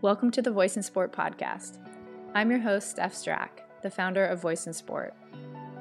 Welcome 0.00 0.30
to 0.30 0.42
the 0.42 0.52
Voice 0.52 0.76
in 0.76 0.84
Sport 0.84 1.10
podcast. 1.12 1.78
I'm 2.32 2.52
your 2.52 2.60
host, 2.60 2.96
Stef 2.96 3.14
Strack, 3.14 3.64
the 3.82 3.90
founder 3.90 4.24
of 4.24 4.40
Voice 4.40 4.68
in 4.68 4.72
Sport. 4.72 5.12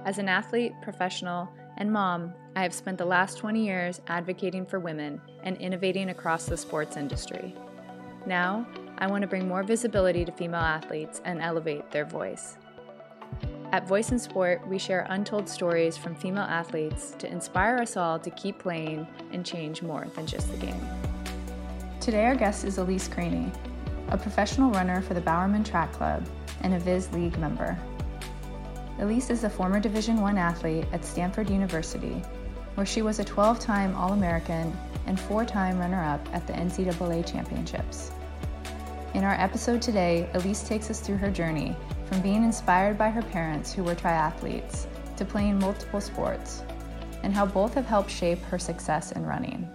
As 0.05 0.17
an 0.17 0.27
athlete, 0.27 0.73
professional, 0.81 1.47
and 1.77 1.91
mom, 1.91 2.33
I 2.55 2.63
have 2.63 2.73
spent 2.73 2.97
the 2.97 3.05
last 3.05 3.37
20 3.37 3.63
years 3.63 4.01
advocating 4.07 4.65
for 4.65 4.79
women 4.79 5.21
and 5.43 5.55
innovating 5.57 6.09
across 6.09 6.47
the 6.47 6.57
sports 6.57 6.97
industry. 6.97 7.53
Now, 8.25 8.67
I 8.97 9.05
want 9.05 9.21
to 9.21 9.27
bring 9.27 9.47
more 9.47 9.61
visibility 9.61 10.25
to 10.25 10.31
female 10.31 10.61
athletes 10.61 11.21
and 11.23 11.39
elevate 11.39 11.91
their 11.91 12.05
voice. 12.05 12.57
At 13.71 13.87
Voice 13.87 14.09
in 14.11 14.17
Sport, 14.17 14.67
we 14.67 14.79
share 14.79 15.05
untold 15.11 15.47
stories 15.47 15.95
from 15.95 16.15
female 16.15 16.41
athletes 16.41 17.13
to 17.19 17.31
inspire 17.31 17.77
us 17.77 17.95
all 17.95 18.17
to 18.17 18.31
keep 18.31 18.57
playing 18.57 19.05
and 19.31 19.45
change 19.45 19.83
more 19.83 20.07
than 20.15 20.25
just 20.25 20.49
the 20.49 20.57
game. 20.57 20.81
Today, 21.99 22.25
our 22.25 22.35
guest 22.35 22.63
is 22.63 22.79
Elise 22.79 23.07
Cranny, 23.07 23.51
a 24.09 24.17
professional 24.17 24.71
runner 24.71 25.01
for 25.01 25.13
the 25.13 25.21
Bowerman 25.21 25.63
Track 25.63 25.91
Club 25.93 26.25
and 26.61 26.73
a 26.73 26.79
VIS 26.79 27.11
League 27.11 27.37
member. 27.37 27.77
Elise 28.99 29.29
is 29.29 29.43
a 29.43 29.49
former 29.49 29.79
Division 29.79 30.17
I 30.19 30.31
athlete 30.33 30.85
at 30.93 31.05
Stanford 31.05 31.49
University, 31.49 32.23
where 32.75 32.85
she 32.85 33.01
was 33.01 33.19
a 33.19 33.25
12 33.25 33.59
time 33.59 33.95
All 33.95 34.13
American 34.13 34.75
and 35.05 35.19
four 35.19 35.45
time 35.45 35.77
runner 35.77 36.03
up 36.03 36.25
at 36.33 36.47
the 36.47 36.53
NCAA 36.53 37.29
Championships. 37.29 38.11
In 39.13 39.23
our 39.23 39.33
episode 39.33 39.81
today, 39.81 40.29
Elise 40.33 40.63
takes 40.63 40.89
us 40.89 40.99
through 40.99 41.17
her 41.17 41.31
journey 41.31 41.75
from 42.05 42.21
being 42.21 42.43
inspired 42.43 42.97
by 42.97 43.09
her 43.09 43.21
parents 43.21 43.73
who 43.73 43.83
were 43.83 43.95
triathletes 43.95 44.87
to 45.17 45.25
playing 45.25 45.59
multiple 45.59 45.99
sports, 45.99 46.63
and 47.23 47.33
how 47.33 47.45
both 47.45 47.73
have 47.73 47.85
helped 47.85 48.11
shape 48.11 48.41
her 48.43 48.59
success 48.59 49.11
in 49.11 49.25
running. 49.25 49.67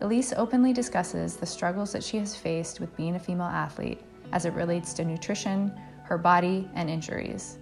Elise 0.00 0.32
openly 0.36 0.72
discusses 0.72 1.36
the 1.36 1.46
struggles 1.46 1.92
that 1.92 2.02
she 2.02 2.18
has 2.18 2.34
faced 2.34 2.80
with 2.80 2.96
being 2.96 3.14
a 3.14 3.18
female 3.18 3.46
athlete 3.46 4.00
as 4.32 4.44
it 4.44 4.52
relates 4.52 4.92
to 4.94 5.04
nutrition, 5.04 5.72
her 6.02 6.18
body, 6.18 6.68
and 6.74 6.90
injuries. 6.90 7.58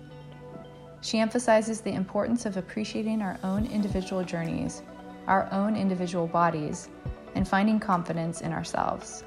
She 1.03 1.19
emphasizes 1.19 1.81
the 1.81 1.93
importance 1.93 2.47
of 2.47 2.57
appreciating 2.57 3.23
our 3.23 3.39
own 3.45 3.67
individual 3.67 4.25
journeys, 4.25 4.83
our 5.27 5.49
own 5.53 5.77
individual 5.77 6.27
bodies, 6.27 6.89
and 7.35 7.47
finding 7.47 7.79
confidence 7.79 8.41
in 8.41 8.53
ourselves. 8.53 9.25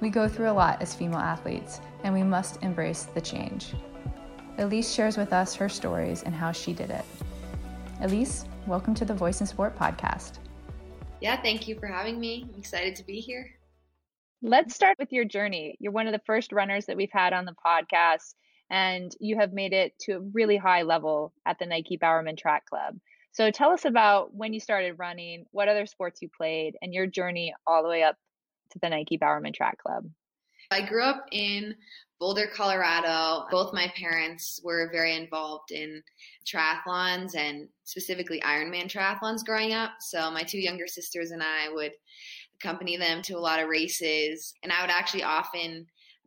We 0.00 0.10
go 0.10 0.28
through 0.28 0.50
a 0.50 0.52
lot 0.52 0.82
as 0.82 0.94
female 0.94 1.20
athletes, 1.20 1.80
and 2.02 2.12
we 2.12 2.22
must 2.22 2.62
embrace 2.62 3.04
the 3.04 3.20
change. 3.20 3.74
Elise 4.58 4.92
shares 4.92 5.16
with 5.16 5.32
us 5.32 5.54
her 5.54 5.68
stories 5.68 6.22
and 6.22 6.34
how 6.34 6.52
she 6.52 6.72
did 6.72 6.90
it. 6.90 7.04
Elise, 8.02 8.44
welcome 8.66 8.94
to 8.94 9.04
the 9.04 9.14
Voice 9.14 9.40
in 9.40 9.46
Sport 9.46 9.76
podcast. 9.78 10.38
Yeah, 11.24 11.40
thank 11.40 11.66
you 11.66 11.80
for 11.80 11.86
having 11.86 12.20
me. 12.20 12.46
I'm 12.52 12.58
excited 12.58 12.96
to 12.96 13.02
be 13.02 13.18
here. 13.18 13.50
Let's 14.42 14.74
start 14.74 14.98
with 14.98 15.10
your 15.10 15.24
journey. 15.24 15.74
You're 15.80 15.90
one 15.90 16.06
of 16.06 16.12
the 16.12 16.20
first 16.26 16.52
runners 16.52 16.84
that 16.84 16.98
we've 16.98 17.08
had 17.10 17.32
on 17.32 17.46
the 17.46 17.54
podcast, 17.66 18.34
and 18.68 19.10
you 19.20 19.38
have 19.38 19.54
made 19.54 19.72
it 19.72 19.94
to 20.00 20.12
a 20.16 20.20
really 20.34 20.58
high 20.58 20.82
level 20.82 21.32
at 21.46 21.58
the 21.58 21.64
Nike 21.64 21.96
Bowerman 21.96 22.36
Track 22.36 22.66
Club. 22.66 22.98
So 23.32 23.50
tell 23.50 23.70
us 23.70 23.86
about 23.86 24.34
when 24.34 24.52
you 24.52 24.60
started 24.60 24.98
running, 24.98 25.46
what 25.50 25.68
other 25.68 25.86
sports 25.86 26.20
you 26.20 26.28
played, 26.28 26.76
and 26.82 26.92
your 26.92 27.06
journey 27.06 27.54
all 27.66 27.82
the 27.82 27.88
way 27.88 28.02
up 28.02 28.16
to 28.72 28.78
the 28.80 28.90
Nike 28.90 29.16
Bowerman 29.16 29.54
Track 29.54 29.78
Club? 29.78 30.04
I 30.70 30.86
grew 30.86 31.02
up 31.02 31.26
in 31.32 31.74
Boulder, 32.20 32.46
Colorado. 32.54 33.46
Both 33.50 33.74
my 33.74 33.92
parents 33.96 34.60
were 34.62 34.90
very 34.92 35.16
involved 35.16 35.72
in 35.72 36.02
triathlons 36.46 37.34
and 37.36 37.68
specifically 37.84 38.40
Ironman 38.40 38.90
triathlons 38.90 39.44
growing 39.44 39.72
up. 39.72 39.92
So 40.00 40.30
my 40.30 40.42
two 40.42 40.58
younger 40.58 40.86
sisters 40.86 41.32
and 41.32 41.42
I 41.42 41.72
would 41.72 41.92
accompany 42.60 42.96
them 42.96 43.20
to 43.22 43.34
a 43.34 43.40
lot 43.40 43.60
of 43.60 43.68
races. 43.68 44.54
And 44.62 44.72
I 44.72 44.80
would 44.80 44.90
actually 44.90 45.22
often 45.22 45.86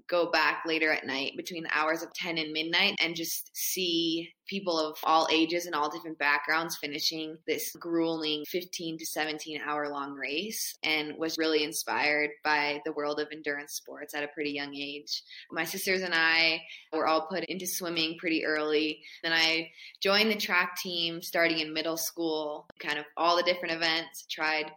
go 0.10 0.32
back 0.32 0.64
later 0.66 0.92
at 0.92 1.06
night 1.06 1.34
between 1.36 1.64
the 1.64 1.78
hours 1.78 2.02
of 2.02 2.14
10 2.14 2.38
and 2.38 2.52
midnight 2.52 2.96
and 3.00 3.16
just 3.16 3.50
see 3.56 4.30
people 4.48 4.80
of 4.80 4.98
all 5.04 5.28
ages 5.32 5.66
and 5.66 5.76
all 5.76 5.90
different 5.90 6.18
backgrounds 6.18 6.78
finishing 6.78 7.38
this 7.48 7.76
grueling 7.80 8.44
15 8.48 8.98
to 8.98 9.06
17 9.06 9.60
hour 9.66 9.90
long 9.90 10.14
race 10.14 10.78
and 10.84 11.18
was 11.18 11.38
really 11.38 11.64
inspired 11.64 12.30
by 12.44 12.80
the 12.86 12.94
world 12.94 13.20
of 13.20 13.28
endurance 13.32 13.74
sports 13.74 14.14
at 14.14 14.24
a 14.24 14.30
pretty 14.30 14.52
young 14.52 14.74
age. 14.74 15.22
My 15.52 15.66
sisters 15.66 16.02
and 16.02 16.14
I 16.14 16.62
were 16.94 17.08
all 17.08 17.28
put 17.28 17.44
into 17.46 17.68
swimming 17.68 18.18
pretty 18.18 18.46
early. 18.46 19.02
Then 19.24 19.34
I 19.34 19.70
joined 20.02 20.32
the 20.32 20.36
track 20.36 20.78
team 20.78 21.22
starting 21.22 21.60
in 21.60 21.74
middle 21.74 21.98
school, 21.98 22.66
kind 22.80 22.98
of 22.98 23.06
all 23.18 23.36
the 23.36 23.44
different 23.44 23.76
events, 23.76 24.26
tried 24.30 24.72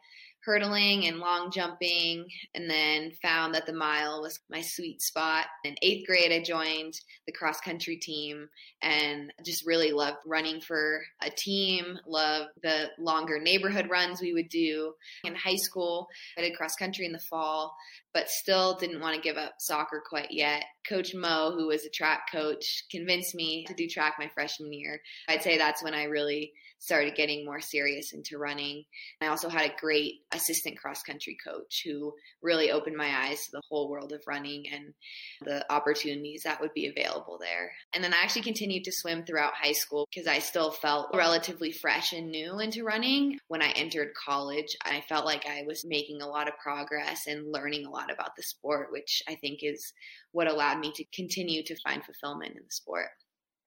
hurdling 0.44 1.06
and 1.06 1.18
long 1.18 1.50
jumping, 1.50 2.26
and 2.54 2.68
then 2.68 3.12
found 3.22 3.54
that 3.54 3.66
the 3.66 3.72
mile 3.72 4.22
was 4.22 4.40
my 4.50 4.60
sweet 4.60 5.02
spot. 5.02 5.46
In 5.64 5.76
eighth 5.82 6.06
grade, 6.06 6.32
I 6.32 6.42
joined 6.42 6.94
the 7.26 7.32
cross 7.32 7.60
country 7.60 7.96
team 7.96 8.48
and 8.82 9.32
just 9.44 9.66
really 9.66 9.92
loved 9.92 10.18
running 10.26 10.60
for 10.60 11.02
a 11.22 11.30
team, 11.30 11.98
loved 12.06 12.50
the 12.62 12.90
longer 12.98 13.38
neighborhood 13.38 13.90
runs 13.90 14.20
we 14.20 14.32
would 14.32 14.48
do. 14.48 14.94
In 15.24 15.34
high 15.34 15.56
school, 15.56 16.08
I 16.38 16.42
did 16.42 16.56
cross 16.56 16.74
country 16.76 17.04
in 17.04 17.12
the 17.12 17.18
fall, 17.18 17.74
but 18.14 18.28
still 18.28 18.76
didn't 18.76 19.00
want 19.00 19.14
to 19.14 19.20
give 19.20 19.36
up 19.36 19.54
soccer 19.58 20.02
quite 20.08 20.30
yet. 20.30 20.64
Coach 20.88 21.14
Mo, 21.14 21.52
who 21.56 21.68
was 21.68 21.84
a 21.84 21.90
track 21.90 22.30
coach, 22.32 22.84
convinced 22.90 23.34
me 23.34 23.64
to 23.66 23.74
do 23.74 23.86
track 23.86 24.14
my 24.18 24.28
freshman 24.28 24.72
year. 24.72 25.00
I'd 25.28 25.42
say 25.42 25.58
that's 25.58 25.82
when 25.84 25.94
I 25.94 26.04
really 26.04 26.52
started 26.80 27.14
getting 27.14 27.44
more 27.44 27.60
serious 27.60 28.12
into 28.12 28.38
running. 28.38 28.84
I 29.20 29.26
also 29.26 29.48
had 29.48 29.70
a 29.70 29.80
great 29.80 30.22
assistant 30.32 30.78
cross 30.78 31.02
country 31.02 31.36
coach 31.46 31.82
who 31.84 32.14
really 32.42 32.72
opened 32.72 32.96
my 32.96 33.26
eyes 33.26 33.44
to 33.44 33.50
the 33.52 33.62
whole 33.68 33.90
world 33.90 34.12
of 34.12 34.22
running 34.26 34.64
and 34.72 34.94
the 35.42 35.70
opportunities 35.70 36.42
that 36.44 36.60
would 36.60 36.72
be 36.74 36.86
available 36.86 37.38
there. 37.38 37.70
And 37.94 38.02
then 38.02 38.14
I 38.14 38.22
actually 38.22 38.42
continued 38.42 38.84
to 38.84 38.92
swim 38.92 39.24
throughout 39.24 39.52
high 39.54 39.72
school 39.72 40.08
because 40.12 40.26
I 40.26 40.38
still 40.38 40.70
felt 40.70 41.10
relatively 41.14 41.70
fresh 41.70 42.12
and 42.12 42.30
new 42.30 42.58
into 42.60 42.82
running. 42.82 43.38
When 43.48 43.62
I 43.62 43.72
entered 43.72 44.14
college, 44.14 44.74
I 44.82 45.02
felt 45.02 45.26
like 45.26 45.46
I 45.46 45.64
was 45.66 45.84
making 45.84 46.22
a 46.22 46.28
lot 46.28 46.48
of 46.48 46.56
progress 46.56 47.26
and 47.26 47.52
learning 47.52 47.84
a 47.84 47.90
lot 47.90 48.10
about 48.10 48.36
the 48.36 48.42
sport, 48.42 48.88
which 48.90 49.22
I 49.28 49.34
think 49.34 49.60
is 49.62 49.92
what 50.32 50.48
allowed 50.48 50.78
me 50.80 50.92
to 50.92 51.04
continue 51.14 51.62
to 51.64 51.76
find 51.84 52.02
fulfillment 52.02 52.56
in 52.56 52.62
the 52.64 52.70
sport. 52.70 53.08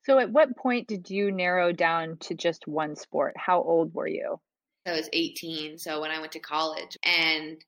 So, 0.06 0.20
at 0.20 0.32
what 0.32 0.58
point 0.58 0.88
did 0.88 1.10
you 1.10 1.32
narrow 1.32 1.72
down 1.72 2.18
to 2.22 2.36
just 2.36 2.68
one 2.68 2.96
sport? 2.96 3.36
How 3.38 3.62
old 3.62 3.94
were 3.94 4.08
you? 4.08 4.40
I 4.86 4.92
was 4.92 5.10
18, 5.14 5.78
so 5.78 6.02
when 6.02 6.12
I 6.12 6.20
went 6.20 6.34
to 6.34 6.40
college. 6.40 6.98
And 7.04 7.64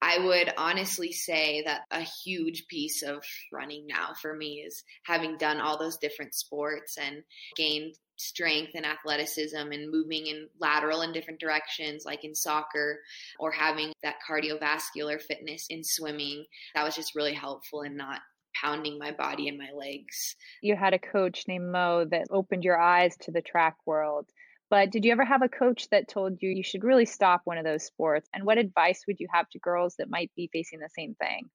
I 0.00 0.18
would 0.24 0.52
honestly 0.56 1.12
say 1.12 1.62
that 1.66 1.82
a 1.90 2.00
huge 2.00 2.68
piece 2.68 3.02
of 3.02 3.22
running 3.52 3.86
now 3.86 4.12
for 4.20 4.34
me 4.34 4.64
is 4.66 4.84
having 5.04 5.36
done 5.36 5.60
all 5.60 5.76
those 5.76 5.96
different 5.98 6.34
sports 6.34 6.96
and 6.96 7.22
gained 7.56 7.96
strength 8.16 8.72
and 8.74 8.86
athleticism 8.86 9.56
and 9.56 9.90
moving 9.90 10.26
in 10.26 10.48
lateral 10.60 11.02
in 11.02 11.12
different 11.12 11.40
directions, 11.40 12.04
like 12.04 12.24
in 12.24 12.34
soccer, 12.34 13.00
or 13.38 13.50
having 13.50 13.92
that 14.02 14.16
cardiovascular 14.28 15.20
fitness 15.20 15.66
in 15.68 15.82
swimming. 15.82 16.44
That 16.74 16.84
was 16.84 16.94
just 16.94 17.14
really 17.14 17.34
helpful 17.34 17.82
in 17.82 17.96
not 17.96 18.20
pounding 18.60 18.98
my 18.98 19.12
body 19.12 19.48
and 19.48 19.58
my 19.58 19.70
legs. 19.74 20.36
You 20.62 20.76
had 20.76 20.94
a 20.94 20.98
coach 20.98 21.44
named 21.48 21.70
Mo 21.70 22.06
that 22.10 22.26
opened 22.30 22.64
your 22.64 22.78
eyes 22.78 23.16
to 23.22 23.30
the 23.30 23.42
track 23.42 23.76
world. 23.86 24.26
But 24.70 24.90
did 24.90 25.04
you 25.04 25.12
ever 25.12 25.24
have 25.24 25.42
a 25.42 25.48
coach 25.48 25.88
that 25.90 26.08
told 26.08 26.42
you 26.42 26.50
you 26.50 26.62
should 26.62 26.84
really 26.84 27.06
stop 27.06 27.42
one 27.44 27.56
of 27.56 27.64
those 27.64 27.84
sports? 27.84 28.28
And 28.34 28.44
what 28.44 28.58
advice 28.58 29.04
would 29.06 29.18
you 29.18 29.28
have 29.32 29.48
to 29.50 29.58
girls 29.58 29.96
that 29.96 30.10
might 30.10 30.30
be 30.36 30.50
facing 30.52 30.80
the 30.80 30.90
same 30.94 31.14
thing? 31.14 31.48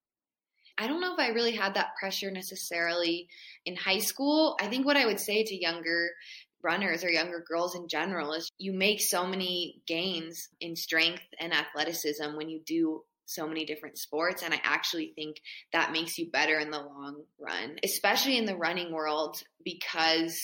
I 0.79 0.87
don't 0.87 1.01
know 1.01 1.13
if 1.13 1.19
I 1.19 1.27
really 1.29 1.51
had 1.51 1.75
that 1.75 1.95
pressure 1.99 2.31
necessarily 2.31 3.27
in 3.65 3.75
high 3.75 3.99
school. 3.99 4.57
I 4.59 4.67
think 4.67 4.85
what 4.85 4.97
I 4.97 5.05
would 5.05 5.19
say 5.19 5.43
to 5.43 5.55
younger 5.55 6.09
runners 6.63 7.03
or 7.03 7.09
younger 7.11 7.43
girls 7.47 7.75
in 7.75 7.87
general 7.87 8.33
is 8.33 8.49
you 8.57 8.73
make 8.73 9.01
so 9.01 9.27
many 9.27 9.81
gains 9.85 10.49
in 10.61 10.75
strength 10.75 11.23
and 11.39 11.53
athleticism 11.53 12.35
when 12.35 12.49
you 12.49 12.61
do 12.65 13.03
so 13.25 13.47
many 13.47 13.65
different 13.65 13.97
sports. 13.97 14.43
And 14.43 14.53
I 14.53 14.59
actually 14.63 15.13
think 15.15 15.37
that 15.71 15.91
makes 15.91 16.17
you 16.17 16.29
better 16.31 16.59
in 16.59 16.71
the 16.71 16.81
long 16.81 17.23
run, 17.39 17.77
especially 17.83 18.37
in 18.37 18.45
the 18.45 18.55
running 18.55 18.91
world, 18.91 19.41
because 19.63 20.39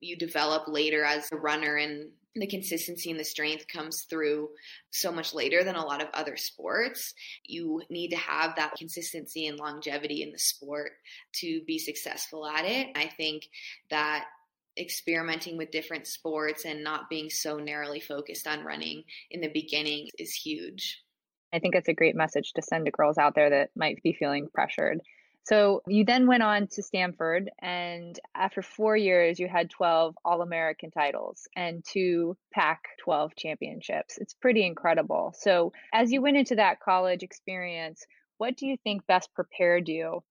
you 0.00 0.16
develop 0.16 0.64
later 0.66 1.04
as 1.04 1.28
a 1.32 1.36
runner 1.36 1.76
and 1.76 2.10
the 2.34 2.46
consistency 2.46 3.10
and 3.10 3.20
the 3.20 3.24
strength 3.24 3.66
comes 3.68 4.06
through 4.08 4.48
so 4.90 5.12
much 5.12 5.34
later 5.34 5.64
than 5.64 5.76
a 5.76 5.84
lot 5.84 6.02
of 6.02 6.08
other 6.14 6.36
sports. 6.36 7.12
You 7.44 7.82
need 7.90 8.08
to 8.08 8.16
have 8.16 8.56
that 8.56 8.74
consistency 8.78 9.46
and 9.46 9.58
longevity 9.58 10.22
in 10.22 10.32
the 10.32 10.38
sport 10.38 10.92
to 11.40 11.60
be 11.66 11.78
successful 11.78 12.46
at 12.46 12.64
it. 12.64 12.88
I 12.96 13.10
think 13.16 13.48
that 13.90 14.24
experimenting 14.78 15.58
with 15.58 15.70
different 15.70 16.06
sports 16.06 16.64
and 16.64 16.82
not 16.82 17.10
being 17.10 17.28
so 17.28 17.58
narrowly 17.58 18.00
focused 18.00 18.46
on 18.46 18.64
running 18.64 19.04
in 19.30 19.42
the 19.42 19.50
beginning 19.52 20.08
is 20.18 20.32
huge. 20.32 21.02
I 21.52 21.58
think 21.58 21.74
it's 21.74 21.88
a 21.88 21.94
great 21.94 22.16
message 22.16 22.52
to 22.54 22.62
send 22.62 22.86
to 22.86 22.90
girls 22.90 23.18
out 23.18 23.34
there 23.34 23.50
that 23.50 23.70
might 23.76 24.02
be 24.02 24.12
feeling 24.12 24.48
pressured. 24.52 25.00
So 25.44 25.82
you 25.88 26.04
then 26.04 26.28
went 26.28 26.44
on 26.44 26.68
to 26.68 26.82
Stanford, 26.82 27.50
and 27.58 28.18
after 28.34 28.62
four 28.62 28.96
years, 28.96 29.40
you 29.40 29.48
had 29.48 29.70
12 29.70 30.16
All 30.24 30.40
American 30.40 30.92
titles 30.92 31.48
and 31.56 31.84
two 31.84 32.36
Pac 32.52 32.84
12 33.00 33.34
championships. 33.34 34.18
It's 34.18 34.34
pretty 34.34 34.64
incredible. 34.64 35.34
So, 35.36 35.72
as 35.92 36.12
you 36.12 36.22
went 36.22 36.36
into 36.36 36.56
that 36.56 36.80
college 36.80 37.22
experience, 37.24 38.06
What 38.38 38.56
do 38.56 38.66
you 38.66 38.76
think 38.76 39.06
best 39.06 39.32
prepared 39.34 39.88
you 39.88 40.22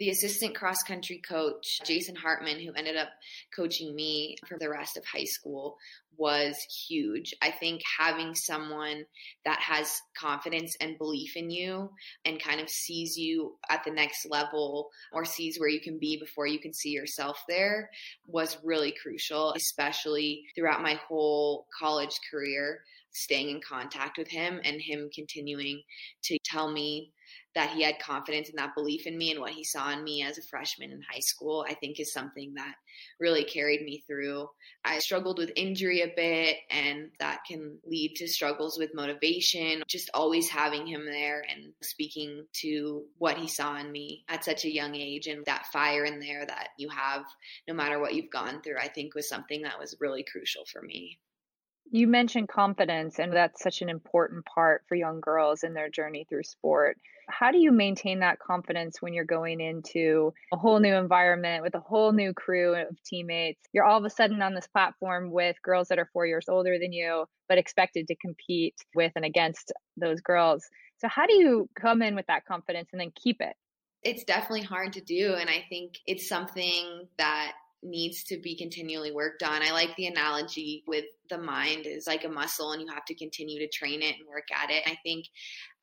the 0.00 0.08
assistant 0.08 0.54
cross 0.54 0.82
country 0.82 1.18
coach, 1.18 1.78
Jason 1.84 2.16
Hartman, 2.16 2.58
who 2.58 2.72
ended 2.72 2.96
up 2.96 3.10
coaching 3.54 3.94
me 3.94 4.34
for 4.48 4.58
the 4.58 4.70
rest 4.70 4.96
of 4.96 5.04
high 5.04 5.24
school, 5.24 5.76
was 6.16 6.56
huge. 6.88 7.34
I 7.42 7.50
think 7.50 7.82
having 7.98 8.34
someone 8.34 9.04
that 9.44 9.60
has 9.60 10.00
confidence 10.18 10.74
and 10.80 10.96
belief 10.96 11.36
in 11.36 11.50
you 11.50 11.90
and 12.24 12.42
kind 12.42 12.62
of 12.62 12.70
sees 12.70 13.18
you 13.18 13.58
at 13.68 13.84
the 13.84 13.90
next 13.90 14.26
level 14.28 14.88
or 15.12 15.26
sees 15.26 15.60
where 15.60 15.68
you 15.68 15.80
can 15.80 15.98
be 15.98 16.16
before 16.18 16.46
you 16.46 16.58
can 16.58 16.72
see 16.72 16.90
yourself 16.90 17.42
there 17.46 17.90
was 18.26 18.56
really 18.64 18.94
crucial, 19.02 19.52
especially 19.52 20.44
throughout 20.54 20.82
my 20.82 20.98
whole 21.08 21.66
college 21.78 22.18
career. 22.30 22.80
Staying 23.12 23.50
in 23.50 23.60
contact 23.60 24.18
with 24.18 24.28
him 24.28 24.60
and 24.62 24.80
him 24.80 25.10
continuing 25.12 25.82
to 26.22 26.38
tell 26.44 26.70
me 26.70 27.10
that 27.54 27.70
he 27.70 27.82
had 27.82 27.98
confidence 27.98 28.48
and 28.48 28.58
that 28.58 28.74
belief 28.74 29.06
in 29.06 29.18
me 29.18 29.32
and 29.32 29.40
what 29.40 29.52
he 29.52 29.64
saw 29.64 29.90
in 29.90 30.04
me 30.04 30.22
as 30.22 30.38
a 30.38 30.42
freshman 30.42 30.92
in 30.92 31.00
high 31.02 31.20
school, 31.20 31.64
I 31.68 31.74
think 31.74 31.98
is 31.98 32.12
something 32.12 32.54
that 32.54 32.74
really 33.18 33.44
carried 33.44 33.82
me 33.82 34.04
through. 34.06 34.48
I 34.84 34.98
struggled 35.00 35.38
with 35.38 35.50
injury 35.56 36.02
a 36.02 36.12
bit, 36.14 36.56
and 36.70 37.10
that 37.18 37.40
can 37.46 37.78
lead 37.84 38.14
to 38.16 38.28
struggles 38.28 38.78
with 38.78 38.94
motivation. 38.94 39.82
Just 39.88 40.10
always 40.14 40.48
having 40.48 40.86
him 40.86 41.04
there 41.04 41.44
and 41.48 41.72
speaking 41.82 42.46
to 42.60 43.04
what 43.18 43.36
he 43.36 43.48
saw 43.48 43.78
in 43.78 43.90
me 43.90 44.24
at 44.28 44.44
such 44.44 44.64
a 44.64 44.72
young 44.72 44.94
age 44.94 45.26
and 45.26 45.44
that 45.46 45.66
fire 45.66 46.04
in 46.04 46.20
there 46.20 46.46
that 46.46 46.68
you 46.78 46.88
have 46.88 47.24
no 47.66 47.74
matter 47.74 47.98
what 47.98 48.14
you've 48.14 48.30
gone 48.30 48.62
through, 48.62 48.78
I 48.78 48.88
think 48.88 49.14
was 49.14 49.28
something 49.28 49.62
that 49.62 49.78
was 49.78 49.96
really 50.00 50.22
crucial 50.22 50.64
for 50.64 50.82
me. 50.82 51.18
You 51.92 52.06
mentioned 52.06 52.48
confidence, 52.48 53.18
and 53.18 53.32
that's 53.32 53.60
such 53.60 53.82
an 53.82 53.88
important 53.88 54.44
part 54.44 54.84
for 54.88 54.94
young 54.94 55.20
girls 55.20 55.64
in 55.64 55.74
their 55.74 55.88
journey 55.88 56.24
through 56.28 56.44
sport. 56.44 56.96
How 57.28 57.50
do 57.50 57.58
you 57.58 57.72
maintain 57.72 58.20
that 58.20 58.38
confidence 58.38 59.02
when 59.02 59.12
you're 59.12 59.24
going 59.24 59.60
into 59.60 60.32
a 60.52 60.56
whole 60.56 60.78
new 60.78 60.94
environment 60.94 61.64
with 61.64 61.74
a 61.74 61.80
whole 61.80 62.12
new 62.12 62.32
crew 62.32 62.76
of 62.76 63.02
teammates? 63.04 63.60
You're 63.72 63.84
all 63.84 63.98
of 63.98 64.04
a 64.04 64.10
sudden 64.10 64.40
on 64.40 64.54
this 64.54 64.68
platform 64.68 65.32
with 65.32 65.56
girls 65.62 65.88
that 65.88 65.98
are 65.98 66.08
four 66.12 66.26
years 66.26 66.46
older 66.48 66.78
than 66.78 66.92
you, 66.92 67.26
but 67.48 67.58
expected 67.58 68.06
to 68.06 68.14
compete 68.16 68.76
with 68.94 69.12
and 69.16 69.24
against 69.24 69.72
those 69.96 70.20
girls. 70.20 70.68
So, 70.98 71.08
how 71.08 71.26
do 71.26 71.34
you 71.34 71.68
come 71.80 72.02
in 72.02 72.14
with 72.14 72.26
that 72.26 72.44
confidence 72.46 72.90
and 72.92 73.00
then 73.00 73.12
keep 73.16 73.40
it? 73.40 73.56
It's 74.04 74.22
definitely 74.22 74.62
hard 74.62 74.92
to 74.92 75.00
do. 75.00 75.34
And 75.34 75.50
I 75.50 75.64
think 75.68 75.98
it's 76.06 76.28
something 76.28 77.08
that 77.18 77.52
needs 77.82 78.24
to 78.24 78.38
be 78.38 78.56
continually 78.56 79.12
worked 79.12 79.42
on. 79.42 79.62
I 79.62 79.72
like 79.72 79.94
the 79.96 80.06
analogy 80.06 80.84
with 80.86 81.04
the 81.30 81.38
mind 81.38 81.86
is 81.86 82.06
like 82.06 82.24
a 82.24 82.28
muscle 82.28 82.72
and 82.72 82.82
you 82.82 82.88
have 82.92 83.04
to 83.06 83.14
continue 83.14 83.58
to 83.58 83.68
train 83.68 84.02
it 84.02 84.16
and 84.18 84.28
work 84.28 84.48
at 84.54 84.70
it. 84.70 84.82
I 84.86 84.96
think 85.02 85.26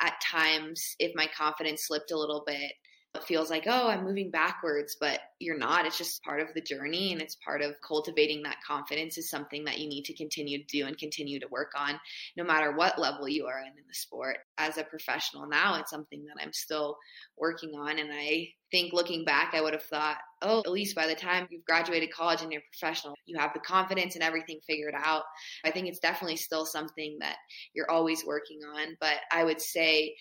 at 0.01 0.21
times 0.21 0.95
if 0.99 1.11
my 1.15 1.27
confidence 1.35 1.87
slipped 1.87 2.11
a 2.11 2.17
little 2.17 2.43
bit, 2.45 2.71
it 3.17 3.23
feels 3.23 3.49
like, 3.49 3.65
oh, 3.67 3.89
I'm 3.89 4.03
moving 4.03 4.31
backwards, 4.31 4.95
but 4.99 5.19
you're 5.39 5.57
not. 5.57 5.85
It's 5.85 5.97
just 5.97 6.23
part 6.23 6.39
of 6.39 6.47
the 6.53 6.61
journey 6.61 7.11
and 7.11 7.21
it's 7.21 7.35
part 7.43 7.61
of 7.61 7.75
cultivating 7.85 8.43
that 8.43 8.57
confidence 8.65 9.17
is 9.17 9.29
something 9.29 9.65
that 9.65 9.79
you 9.79 9.87
need 9.87 10.05
to 10.05 10.15
continue 10.15 10.59
to 10.59 10.65
do 10.65 10.85
and 10.85 10.97
continue 10.97 11.39
to 11.39 11.47
work 11.49 11.71
on 11.77 11.99
no 12.35 12.43
matter 12.43 12.75
what 12.75 12.99
level 12.99 13.27
you 13.27 13.45
are 13.45 13.59
in 13.59 13.67
in 13.67 13.83
the 13.87 13.93
sport. 13.93 14.37
As 14.57 14.77
a 14.77 14.83
professional 14.83 15.47
now, 15.47 15.79
it's 15.79 15.91
something 15.91 16.25
that 16.25 16.43
I'm 16.43 16.53
still 16.53 16.97
working 17.37 17.71
on. 17.75 17.99
And 17.99 18.09
I 18.11 18.47
think 18.71 18.93
looking 18.93 19.25
back, 19.25 19.53
I 19.53 19.61
would 19.61 19.73
have 19.73 19.83
thought, 19.83 20.17
oh, 20.41 20.59
at 20.59 20.71
least 20.71 20.95
by 20.95 21.07
the 21.07 21.15
time 21.15 21.47
you've 21.49 21.65
graduated 21.65 22.11
college 22.11 22.41
and 22.41 22.51
you're 22.51 22.61
professional, 22.71 23.15
you 23.25 23.37
have 23.39 23.53
the 23.53 23.59
confidence 23.59 24.15
and 24.15 24.23
everything 24.23 24.59
figured 24.67 24.95
out. 24.95 25.23
I 25.63 25.71
think 25.71 25.87
it's 25.87 25.99
definitely 25.99 26.37
still 26.37 26.65
something 26.65 27.17
that 27.19 27.37
you're 27.73 27.89
always 27.89 28.25
working 28.25 28.59
on. 28.75 28.97
But 28.99 29.15
I 29.31 29.43
would 29.43 29.61
say, 29.61 30.15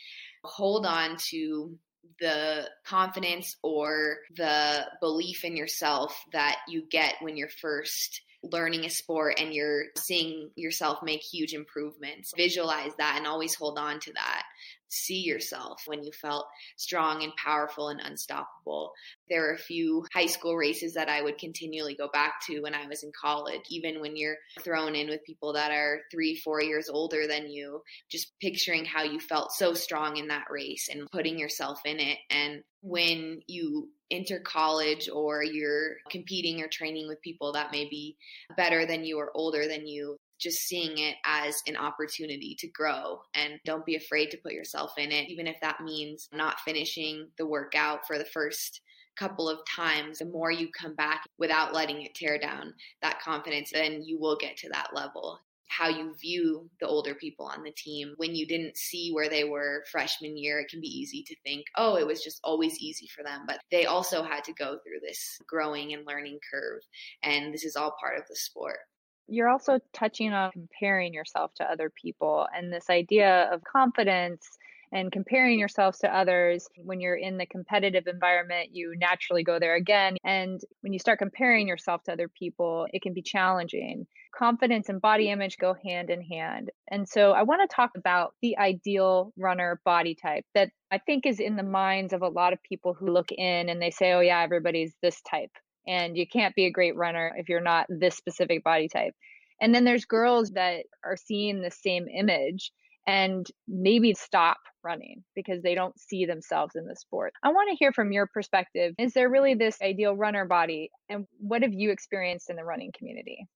hold 0.45 0.87
on 0.87 1.17
to 1.31 1.77
the 2.21 2.69
confidence 2.85 3.57
or 3.63 4.19
the 4.37 4.87
belief 5.01 5.45
in 5.45 5.57
yourself 5.57 6.25
that 6.33 6.57
you 6.69 6.83
get 6.91 7.15
when 7.21 7.37
you're 7.37 7.49
first 7.49 8.23
learning 8.43 8.85
a 8.85 8.91
sport 8.91 9.41
and 9.41 9.53
you're 9.53 9.85
seeing 9.97 10.51
yourself 10.57 11.03
make 11.03 11.21
huge 11.21 11.53
improvements. 11.53 12.33
Visualize 12.37 12.93
that 12.99 13.17
and 13.19 13.27
always 13.27 13.55
hold 13.55 13.79
on 13.79 13.99
to 14.01 14.13
that 14.13 14.45
see 14.89 15.21
yourself 15.21 15.83
when 15.87 16.03
you 16.03 16.13
felt 16.13 16.47
strong 16.77 17.23
and 17.23 17.33
powerful 17.37 17.89
and 17.89 18.01
unstoppable. 18.01 18.93
There 19.29 19.43
were 19.43 19.55
a 19.55 19.59
few 19.59 20.05
high 20.13 20.27
school 20.27 20.57
races 20.57 20.95
that 20.95 21.09
I 21.09 21.23
would 21.23 21.39
continually 21.39 21.95
go 21.95 22.09
back 22.13 22.35
to 22.47 22.61
when 22.61 22.75
I 22.75 22.87
was 22.87 23.03
in 23.03 23.13
college, 23.19 23.63
even 23.71 24.01
when 24.01 24.17
you're 24.17 24.37
thrown 24.61 24.95
in 24.95 25.09
with 25.09 25.25
people 25.25 25.53
that 25.55 25.73
are 25.73 26.01
three, 26.11 26.37
four 26.37 26.63
years 26.63 26.89
older 26.89 27.27
than 27.27 27.51
you, 27.51 27.83
just 28.11 28.33
picturing 28.41 28.85
how 28.85 29.03
you 29.03 29.21
felt 29.21 29.53
so 29.53 29.75
strong 29.75 30.17
in 30.17 30.29
that 30.29 30.47
race 30.51 30.89
and 30.91 31.11
putting 31.11 31.39
yourself 31.39 31.81
in 31.85 31.99
it. 31.99 32.19
And 32.31 32.63
when 32.83 33.41
you 33.47 33.91
enter 34.11 34.39
college 34.39 35.09
or 35.13 35.43
you're 35.43 35.97
competing 36.11 36.63
or 36.63 36.69
training 36.69 37.09
with 37.09 37.21
people 37.23 37.53
that 37.53 37.73
may 37.73 37.89
be 37.89 38.17
better 38.57 38.87
than 38.87 39.05
you 39.05 39.19
or 39.19 39.33
older 39.35 39.67
than 39.67 39.87
you, 39.87 40.17
just 40.39 40.59
seeing 40.59 40.99
it 40.99 41.17
as 41.25 41.57
an 41.67 41.77
opportunity 41.77 42.57
to 42.59 42.69
grow 42.69 43.21
and 43.35 43.59
don't 43.65 43.87
be 43.87 43.97
afraid 43.97 44.31
to 44.31 44.39
put 44.39 44.53
yourself 44.53 44.93
in 44.99 45.13
it, 45.13 45.29
even 45.29 45.47
if 45.47 45.57
that 45.61 45.81
means 45.83 46.29
not 46.33 46.61
finishing 46.61 47.29
the 47.39 47.47
workout 47.47 48.07
for 48.07 48.19
the 48.19 48.25
first 48.25 48.81
couple 49.17 49.49
of 49.49 49.59
times. 49.75 50.19
The 50.19 50.27
more 50.27 50.51
you 50.51 50.69
come 50.79 50.95
back 50.95 51.23
without 51.39 51.75
letting 51.75 52.03
it 52.03 52.15
tear 52.15 52.39
down 52.39 52.75
that 53.03 53.21
confidence, 53.21 53.71
then 53.73 54.03
you 54.05 54.19
will 54.21 54.37
get 54.37 54.57
to 54.59 54.69
that 54.71 54.91
level. 54.95 55.41
How 55.69 55.89
you 55.89 56.15
view 56.21 56.71
the 56.81 56.87
older 56.87 57.15
people 57.15 57.47
on 57.47 57.65
the 57.65 57.73
team. 57.73 58.15
When 58.19 58.37
you 58.37 58.47
didn't 58.47 58.77
see 58.77 59.11
where 59.11 59.29
they 59.29 59.45
were 59.45 59.85
freshman 59.91 60.37
year, 60.37 60.61
it 60.61 60.69
can 60.69 60.81
be 60.81 60.87
easy 60.87 61.25
to 61.25 61.35
think, 61.45 61.67
oh, 61.77 61.97
it 61.97 62.07
was 62.07 62.23
just 62.23 62.41
always 62.45 62.79
easy 62.79 63.09
for 63.09 63.25
them. 63.25 63.45
But 63.49 63.59
they 63.73 63.87
also 63.87 64.23
had 64.23 64.45
to 64.45 64.53
go 64.53 64.79
through 64.85 65.01
this 65.03 65.39
growing 65.49 65.93
and 65.93 66.07
learning 66.07 66.39
curve. 66.53 66.83
And 67.23 67.53
this 67.53 67.65
is 67.65 67.75
all 67.75 67.97
part 68.01 68.17
of 68.17 68.29
the 68.29 68.37
sport 68.37 68.79
you're 69.29 69.49
also 69.49 69.79
touching 69.93 70.33
on 70.33 70.53
comparing 70.53 71.13
yourself 71.13 71.53
to 71.55 71.65
other 71.65 71.91
people 71.91 72.47
and 72.57 72.73
this 72.73 72.91
idea 72.91 73.49
of 73.53 73.63
confidence 73.65 74.59
and 74.93 75.11
comparing 75.11 75.59
yourselves 75.59 75.99
to 75.99 76.17
others. 76.17 76.69
When 76.77 77.01
you're 77.01 77.17
in 77.17 77.39
the 77.39 77.47
competitive 77.47 78.07
environment, 78.07 78.71
you 78.73 78.95
naturally 78.97 79.43
go 79.43 79.59
there 79.59 79.75
again. 79.75 80.17
And 80.25 80.61
when 80.81 80.93
you 80.93 80.99
start 80.99 81.19
comparing 81.19 81.67
yourself 81.69 82.05
to 82.05 82.13
other 82.13 82.29
people, 82.29 82.87
it 82.93 83.03
can 83.03 83.13
be 83.13 83.23
challenging. 83.23 84.07
Confidence 84.37 84.89
and 84.89 85.01
body 85.01 85.31
image 85.31 85.59
go 85.59 85.75
hand 85.85 86.11
in 86.11 86.23
hand. 86.23 86.71
And 86.91 87.09
so 87.09 87.33
I 87.33 87.43
want 87.43 87.69
to 87.69 87.75
talk 87.75 87.91
about 87.97 88.35
the 88.43 88.59
ideal 88.59 89.33
runner 89.37 89.81
body 89.85 90.15
type 90.15 90.45
that 90.55 90.71
I 90.91 90.99
think 90.99 91.27
is 91.27 91.41
in 91.41 91.57
the 91.57 91.63
minds 91.63 92.13
of 92.13 92.23
a 92.23 92.29
lot 92.29 92.53
of 92.53 92.63
people 92.63 92.95
who 92.95 93.13
look 93.13 93.33
in 93.33 93.69
and 93.69 93.83
they 93.83 93.91
say, 93.91 94.13
oh, 94.13 94.21
yeah, 94.21 94.41
everybody's 94.41 94.95
this 95.03 95.21
type 95.23 95.51
and 95.87 96.17
you 96.17 96.27
can't 96.27 96.55
be 96.55 96.67
a 96.67 96.71
great 96.71 96.97
runner 96.97 97.35
if 97.37 97.49
you're 97.49 97.61
not 97.61 97.87
this 97.89 98.17
specific 98.17 98.65
body 98.65 98.89
type. 98.89 99.15
And 99.61 99.75
then 99.75 99.85
there's 99.85 100.05
girls 100.05 100.51
that 100.51 100.85
are 101.05 101.17
seeing 101.17 101.61
the 101.61 101.71
same 101.71 102.09
image 102.09 102.73
and 103.07 103.47
maybe 103.69 104.15
stop 104.15 104.59
running 104.83 105.23
because 105.35 105.63
they 105.63 105.75
don't 105.75 105.99
see 105.99 106.27
themselves 106.27 106.75
in 106.75 106.87
the 106.87 106.97
sport. 106.97 107.33
I 107.43 107.51
want 107.51 107.71
to 107.71 107.77
hear 107.77 107.93
from 107.93 108.13
your 108.13 108.27
perspective. 108.27 108.95
Is 108.99 109.13
there 109.13 109.31
really 109.31 109.55
this 109.55 109.81
ideal 109.81 110.15
runner 110.15 110.45
body? 110.45 110.91
And 111.09 111.27
what 111.39 111.63
have 111.63 111.73
you 111.73 111.91
experienced 111.91 112.51
in 112.51 112.57
the 112.57 112.65
running 112.65 112.93
community? 112.97 113.47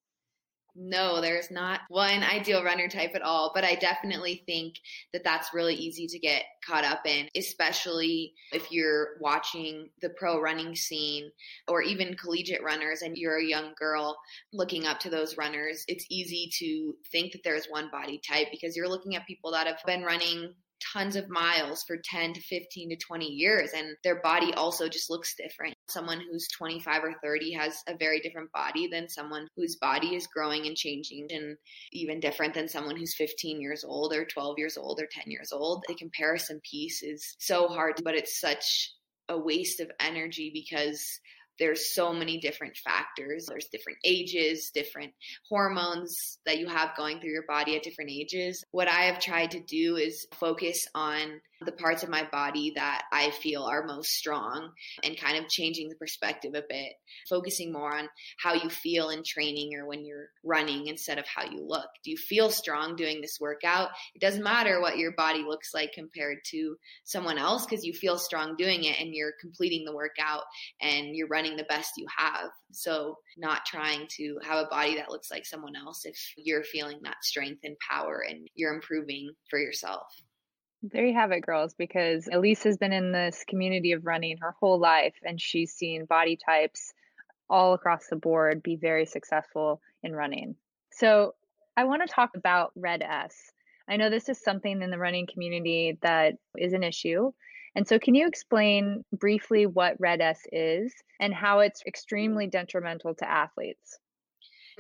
No, 0.75 1.21
there's 1.21 1.51
not 1.51 1.81
one 1.89 2.23
ideal 2.23 2.63
runner 2.65 2.89
type 2.89 3.13
at 3.15 3.23
all, 3.23 3.53
but 3.55 3.65
I 3.65 3.75
definitely 3.75 4.43
think 4.47 4.75
that 5.13 5.25
that's 5.25 5.55
really 5.55 5.75
easy 5.75 6.07
to 6.07 6.19
get 6.19 6.45
caught 6.67 6.85
up 6.85 7.07
in, 7.07 7.29
especially 7.37 8.35
if 8.53 8.71
you're 8.71 9.17
watching 9.21 9.91
the 10.01 10.11
pro 10.11 10.41
running 10.41 10.75
scene 10.77 11.31
or 11.69 11.83
even 11.83 12.17
collegiate 12.17 12.63
runners 12.63 13.03
and 13.03 13.17
you're 13.17 13.39
a 13.39 13.45
young 13.45 13.73
girl 13.79 14.19
looking 14.53 14.87
up 14.87 15.01
to 15.01 15.11
those 15.11 15.37
runners. 15.37 15.85
It's 15.89 16.07
easy 16.11 16.51
to 16.59 16.95
think 17.11 17.33
that 17.33 17.43
there's 17.45 17.67
one 17.67 17.91
body 17.91 18.21
type 18.27 18.49
because 18.51 18.77
you're 18.77 18.89
looking 18.89 19.17
at 19.17 19.27
people 19.27 19.53
that 19.53 19.67
have 19.67 19.81
been 19.87 20.03
running 20.03 20.55
tons 20.93 21.17
of 21.17 21.29
miles 21.29 21.83
for 21.87 21.97
10 22.03 22.35
to 22.35 22.41
15 22.41 22.91
to 22.91 22.97
20 22.97 23.27
years 23.27 23.71
and 23.75 23.97
their 24.05 24.21
body 24.23 24.53
also 24.55 24.89
just 24.89 25.11
looks 25.11 25.35
different. 25.37 25.75
Someone 25.89 26.21
who's 26.21 26.49
25 26.57 27.05
or 27.05 27.15
30 27.23 27.53
has 27.53 27.83
a 27.89 27.97
very 27.97 28.21
different 28.21 28.51
body 28.53 28.89
than 28.89 29.09
someone 29.09 29.47
whose 29.57 29.77
body 29.77 30.15
is 30.15 30.27
growing 30.27 30.67
and 30.67 30.77
changing 30.77 31.27
and 31.31 31.57
even 31.93 32.21
different 32.21 32.55
than 32.55 32.69
someone 32.69 32.97
who's 32.97 33.15
15 33.17 33.61
years 33.61 33.85
old 33.85 34.13
or 34.13 34.25
12 34.25 34.59
years 34.59 34.77
old 34.77 35.01
or 35.01 35.09
10 35.11 35.25
years 35.31 35.53
old. 35.53 35.85
The 35.89 35.95
comparison 35.95 36.61
piece 36.69 37.03
is 37.03 37.35
so 37.39 37.69
hard, 37.69 38.01
but 38.05 38.15
it's 38.15 38.41
such 38.41 38.93
a 39.29 39.39
waste 39.39 39.81
of 39.81 39.91
energy 40.01 40.51
because 40.53 41.21
there's 41.61 41.95
so 41.95 42.13
many 42.13 42.41
different 42.41 42.77
factors. 42.77 43.47
There's 43.49 43.69
different 43.71 43.99
ages, 44.05 44.71
different 44.75 45.13
hormones 45.49 46.39
that 46.47 46.59
you 46.59 46.67
have 46.67 46.97
going 46.97 47.21
through 47.21 47.31
your 47.31 47.47
body 47.47 47.77
at 47.77 47.83
different 47.83 48.11
ages. 48.11 48.65
What 48.73 48.89
I 48.89 49.03
have 49.03 49.21
tried 49.21 49.53
to 49.53 49.61
do 49.61 49.97
is 49.97 50.27
focus 50.35 50.79
on 50.95 51.41
the 51.63 51.73
parts 51.73 52.03
of 52.03 52.09
my 52.09 52.27
body 52.33 52.73
that 52.75 53.03
I 53.13 53.31
feel 53.31 53.65
are 53.65 53.87
most 53.87 54.09
strong 54.09 54.71
and 55.05 55.21
kind 55.21 55.37
of 55.37 55.51
changing 55.51 55.89
the 55.89 55.97
perspective 55.97 56.53
a 56.55 56.63
bit, 56.67 56.93
focusing 57.29 57.73
more 57.73 57.95
on 57.95 58.09
how 58.43 58.55
you 58.55 58.71
feel 58.71 59.11
in 59.11 59.23
training 59.27 59.73
or 59.79 59.87
when 59.87 60.05
you're 60.05 60.29
running 60.43 60.87
instead 60.87 61.19
of 61.19 61.27
how 61.27 61.45
you 61.45 61.63
look. 61.63 61.89
Do 62.03 62.11
you 62.11 62.17
feel 62.17 62.51
strong 62.51 62.97
doing 62.97 63.21
this 63.21 63.37
workout? 63.41 63.91
It 64.15 64.23
doesn't 64.23 64.43
matter 64.43 64.81
what 64.81 64.97
your 64.97 65.13
body 65.13 65.43
looks 65.47 65.75
like 65.75 65.93
compared 65.93 66.39
to 66.53 66.77
someone 67.05 67.37
else 67.37 67.67
because 67.67 67.85
you 67.85 67.93
feel 67.93 68.17
strong 68.17 68.57
doing 68.57 68.85
it 68.85 68.99
and 68.99 69.15
you're 69.15 69.33
completing 69.41 69.85
the 69.85 69.95
workout 69.95 70.45
and 70.81 71.15
you're 71.15 71.29
running 71.29 71.50
the 71.57 71.65
best 71.65 71.93
you 71.97 72.07
have. 72.17 72.51
So, 72.73 73.17
not 73.37 73.65
trying 73.67 74.07
to 74.17 74.39
have 74.43 74.65
a 74.65 74.69
body 74.69 74.97
that 74.97 75.11
looks 75.11 75.31
like 75.31 75.47
someone 75.47 75.77
else 75.77 76.05
if 76.05 76.17
you're 76.37 76.65
feeling 76.65 77.01
that 77.03 77.23
strength 77.23 77.61
and 77.65 77.77
power 77.79 78.25
and 78.29 78.49
you're 78.55 78.75
improving 78.75 79.31
for 79.49 79.59
yourself. 79.59 80.07
There 80.83 81.05
you 81.05 81.15
have 81.15 81.33
it, 81.33 81.41
girls, 81.41 81.75
because 81.75 82.29
Elise 82.33 82.63
has 82.65 82.79
been 82.79 82.93
in 82.93 83.13
this 83.13 83.45
community 83.47 83.93
of 83.93 84.07
running 84.07 84.39
her 84.39 84.55
whole 84.59 84.79
life 84.79 85.15
and 85.23 85.41
she's 85.41 85.73
seen 85.73 86.07
body 86.07 86.39
types 86.45 86.93
all 87.51 87.75
across 87.75 88.07
the 88.07 88.17
board 88.17 88.63
be 88.63 88.77
very 88.77 89.05
successful 89.05 89.81
in 90.03 90.15
running. 90.15 90.55
So, 90.93 91.35
I 91.77 91.85
want 91.85 92.03
to 92.07 92.13
talk 92.13 92.31
about 92.35 92.73
RED-S. 92.77 93.53
I 93.89 93.97
know 93.97 94.11
this 94.11 94.29
is 94.29 94.43
something 94.43 94.83
in 94.83 94.91
the 94.91 94.99
running 94.99 95.27
community 95.27 95.99
that 96.03 96.35
is 96.57 96.73
an 96.73 96.83
issue. 96.83 97.33
And 97.75 97.87
so, 97.87 97.99
can 97.99 98.15
you 98.15 98.27
explain 98.27 99.05
briefly 99.13 99.67
what 99.67 100.01
RED-S 100.01 100.41
is 100.53 100.93
and 101.21 101.33
how 101.33 101.61
it's 101.61 101.83
extremely 101.87 102.47
detrimental 102.47 103.15
to 103.17 103.31
athletes? 103.31 103.99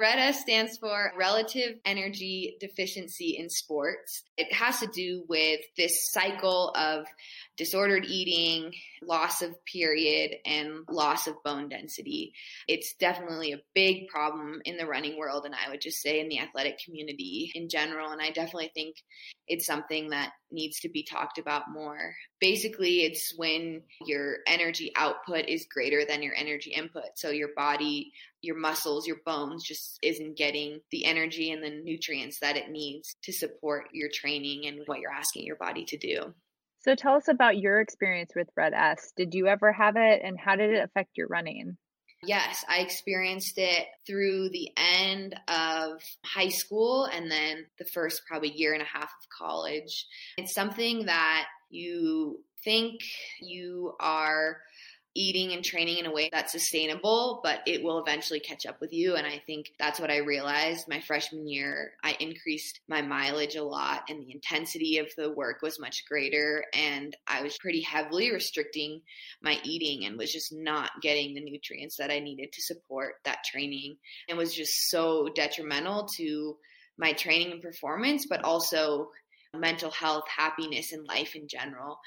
RED-S 0.01 0.41
stands 0.41 0.79
for 0.79 1.13
Relative 1.19 1.77
Energy 1.85 2.57
Deficiency 2.59 3.37
in 3.39 3.51
Sports. 3.51 4.23
It 4.39 4.51
has 4.53 4.81
to 4.81 4.87
do 4.87 5.25
with 5.29 5.61
this 5.77 6.11
cycle 6.11 6.73
of 6.75 7.05
disordered 7.59 8.07
eating, 8.07 8.73
loss 9.03 9.43
of 9.43 9.55
period, 9.67 10.37
and 10.47 10.85
loss 10.89 11.27
of 11.27 11.43
bone 11.45 11.69
density. 11.69 12.33
It's 12.67 12.95
definitely 12.99 13.53
a 13.53 13.61
big 13.75 14.09
problem 14.09 14.63
in 14.65 14.79
the 14.79 14.87
running 14.87 15.19
world, 15.19 15.45
and 15.45 15.55
I 15.55 15.69
would 15.69 15.83
just 15.83 16.01
say 16.01 16.21
in 16.21 16.31
the 16.31 16.41
athletic 16.41 16.79
community 16.83 17.53
in 17.55 17.69
general. 17.69 18.11
And 18.11 18.23
I 18.23 18.31
definitely 18.31 18.71
think 18.75 18.97
it's 19.47 19.67
something 19.67 20.11
that 20.11 20.33
needs 20.53 20.81
to 20.81 20.89
be 20.89 21.03
talked 21.03 21.39
about 21.39 21.71
more. 21.73 22.15
Basically, 22.41 23.05
it's 23.05 23.35
when 23.37 23.83
your 24.07 24.39
energy 24.47 24.93
output 24.97 25.49
is 25.49 25.67
greater 25.73 26.05
than 26.05 26.23
your 26.23 26.35
energy 26.37 26.71
input. 26.71 27.11
So 27.17 27.31
your 27.31 27.51
body, 27.57 28.13
your 28.43 28.59
muscles, 28.59 29.07
your 29.07 29.19
bones 29.25 29.65
just 29.65 29.99
isn't 30.03 30.37
getting 30.37 30.81
the 30.91 31.05
energy 31.05 31.51
and 31.51 31.63
the 31.63 31.71
nutrients 31.71 32.41
that 32.41 32.57
it 32.57 32.71
needs 32.71 33.17
to 33.25 33.33
support 33.33 33.87
your 33.93 34.09
training 34.13 34.67
and 34.67 34.81
what 34.87 35.01
you're 35.01 35.13
asking 35.13 35.47
your 35.47 35.57
body 35.57 35.85
to 35.87 35.97
do. 35.97 36.35
So 36.83 36.95
tell 36.95 37.15
us 37.15 37.29
about 37.29 37.59
your 37.59 37.81
experience 37.81 38.33
with 38.35 38.49
RED-S. 38.57 39.13
Did 39.17 39.35
you 39.35 39.49
ever 39.49 39.71
have 39.73 39.97
it 39.97 40.23
and 40.25 40.39
how 40.41 40.57
did 40.57 40.71
it 40.71 40.83
affect 40.83 41.11
your 41.17 41.27
running? 41.29 41.77
Yes, 42.23 42.65
I 42.69 42.81
experienced 42.81 43.55
it 43.57 43.87
through 44.07 44.51
the 44.51 44.71
end 44.77 45.35
of 45.49 46.03
high 46.25 46.51
school 46.51 47.07
and 47.07 47.31
then 47.31 47.67
the 47.79 47.87
first 47.87 48.23
probably 48.29 48.51
year 48.51 48.75
and 48.75 48.83
a 48.83 48.87
half 48.87 49.05
of 49.05 49.29
college. 49.37 50.07
It's 50.37 50.55
something 50.55 51.07
that 51.07 51.47
you 51.71 52.41
think 52.63 53.01
you 53.41 53.95
are 54.01 54.59
eating 55.15 55.53
and 55.53 55.65
training 55.65 55.99
in 55.99 56.07
a 56.07 56.13
way 56.13 56.29
that's 56.31 56.53
sustainable, 56.53 57.41
but 57.43 57.61
it 57.67 57.83
will 57.83 57.99
eventually 57.99 58.39
catch 58.39 58.65
up 58.65 58.81
with 58.81 58.93
you. 58.93 59.17
And 59.17 59.27
I 59.27 59.43
think 59.45 59.73
that's 59.79 59.99
what 59.99 60.11
I 60.11 60.19
realized 60.19 60.89
my 60.89 61.01
freshman 61.01 61.49
year. 61.49 61.93
I 62.05 62.17
increased 62.21 62.81
my 62.89 63.03
mileage 63.03 63.57
a 63.57 63.63
lot 63.63 64.03
and 64.09 64.21
the 64.21 64.33
intensity 64.33 64.99
of 64.99 65.09
the 65.17 65.33
work 65.33 65.63
was 65.63 65.81
much 65.81 66.05
greater. 66.09 66.65
And 66.75 67.17
I 67.27 67.43
was 67.43 67.59
pretty 67.59 67.81
heavily 67.81 68.33
restricting 68.33 69.01
my 69.43 69.59
eating 69.65 70.05
and 70.05 70.17
was 70.17 70.33
just 70.33 70.53
not 70.53 70.91
getting 71.03 71.35
the 71.35 71.43
nutrients 71.43 71.97
that 71.97 72.11
I 72.11 72.21
needed 72.21 72.53
to 72.53 72.63
support 72.63 73.15
that 73.25 73.45
training 73.45 73.97
and 74.29 74.39
was 74.39 74.55
just 74.55 74.91
so 74.91 75.29
detrimental 75.35 76.07
to 76.19 76.57
my 76.99 77.13
training 77.13 77.51
and 77.51 77.63
performance, 77.63 78.27
but 78.29 78.45
also 78.45 79.09
mental 79.57 79.91
health, 79.91 80.25
happiness, 80.37 80.93
and 80.93 81.05
life 81.09 81.35
in 81.35 81.49
general 81.49 81.99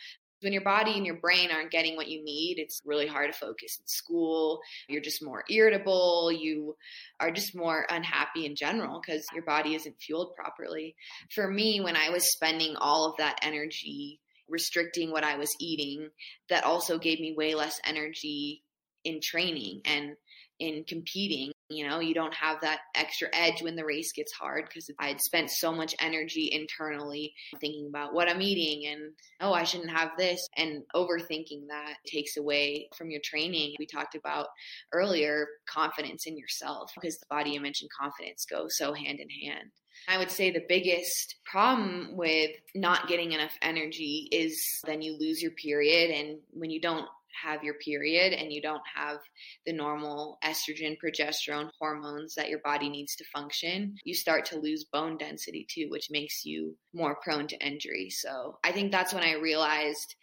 when 0.44 0.54
your 0.54 0.64
body 0.64 0.94
and 0.94 1.06
your 1.06 1.18
brain 1.18 1.50
aren't 1.52 1.72
getting 1.72 1.96
what 1.96 2.08
you 2.08 2.24
need, 2.24 2.56
it's 2.58 2.82
really 2.86 3.08
hard 3.08 3.32
to 3.32 3.38
focus 3.38 3.78
in 3.80 3.88
school. 3.88 4.62
You're 4.88 5.02
just 5.02 5.24
more 5.24 5.44
irritable. 5.50 6.32
You 6.32 6.76
are 7.20 7.32
just 7.32 7.56
more 7.56 7.86
unhappy 7.90 8.46
in 8.46 8.56
general 8.56 9.02
because 9.02 9.26
your 9.34 9.44
body 9.44 9.76
isn't 9.76 10.02
fueled 10.02 10.36
properly. 10.36 10.96
For 11.34 11.50
me, 11.50 11.82
when 11.82 11.96
I 11.96 12.10
was 12.10 12.32
spending 12.34 12.76
all 12.78 13.10
of 13.10 13.18
that 13.18 13.40
energy 13.42 14.20
restricting 14.50 15.12
what 15.12 15.24
I 15.24 15.38
was 15.38 15.50
eating, 15.60 16.10
that 16.50 16.66
also 16.66 16.98
gave 16.98 17.20
me 17.20 17.34
way 17.36 17.56
less 17.56 17.80
energy 17.86 18.64
in 19.04 19.20
training 19.22 19.82
and 19.86 20.16
in 20.60 20.84
competing. 20.88 21.52
You 21.70 21.88
know, 21.88 22.00
you 22.00 22.14
don't 22.14 22.34
have 22.36 22.62
that 22.62 22.82
extra 22.94 23.28
edge 23.34 23.62
when 23.62 23.76
the 23.76 23.86
race 23.86 24.12
gets 24.12 24.32
hard 24.32 24.66
because 24.68 24.90
I'd 25.00 25.22
spent 25.22 25.50
so 25.50 25.72
much 25.72 25.96
energy 26.00 26.50
internally 26.52 27.34
thinking 27.60 27.88
about 27.90 28.14
what 28.14 28.30
I'm 28.30 28.42
eating 28.42 28.92
and, 28.92 29.14
oh, 29.42 29.54
I 29.54 29.64
shouldn't 29.64 29.90
have 29.90 30.12
this. 30.18 30.48
And 30.56 30.84
overthinking 30.96 31.68
that 31.70 31.96
takes 32.06 32.38
away 32.38 32.90
from 32.96 33.10
your 33.10 33.22
training. 33.24 33.76
We 33.80 33.88
talked 33.88 34.16
about 34.16 34.48
earlier 34.92 35.48
confidence 35.68 36.28
in 36.28 36.38
yourself 36.38 36.92
because 36.94 37.18
the 37.18 37.26
body 37.30 37.56
image 37.56 37.82
and 37.82 37.90
confidence 37.92 38.46
go 38.46 38.68
so 38.70 38.94
hand 38.94 39.20
in 39.20 39.30
hand. 39.30 39.72
I 40.08 40.18
would 40.18 40.32
say 40.32 40.52
the 40.52 40.66
biggest 40.68 41.36
problem 41.46 42.16
with 42.16 42.52
not 42.76 43.08
getting 43.08 43.32
enough 43.32 43.54
energy 43.62 44.28
is 44.32 44.62
then 44.86 45.02
you 45.02 45.18
lose 45.20 45.42
your 45.42 45.52
period. 45.52 46.12
And 46.12 46.40
when 46.52 46.70
you 46.70 46.82
don't 46.82 47.08
have 47.42 47.64
your 47.64 47.76
period 47.76 48.34
and 48.34 48.52
you 48.52 48.62
don't 48.62 48.82
have 48.96 49.18
the 49.66 49.74
normal 49.74 50.38
estrogen, 50.44 50.98
progesterone 51.04 51.70
hormones 51.80 52.36
that 52.36 52.50
your 52.50 52.60
body 52.60 52.90
needs 52.90 53.16
to 53.16 53.26
function, 53.34 53.96
you 54.04 54.14
start 54.14 54.46
to 54.46 54.60
lose 54.60 54.86
bone 54.86 55.18
density 55.18 55.66
too, 55.70 55.88
which 55.90 56.10
makes 56.10 56.46
you 56.46 56.76
more 56.94 57.18
prone 57.24 57.48
to 57.48 57.66
injury. 57.66 58.10
So 58.10 58.58
I 58.64 58.72
think 58.72 58.92
that's 58.92 59.14
when 59.14 59.24
I 59.24 59.34
realized 59.34 60.16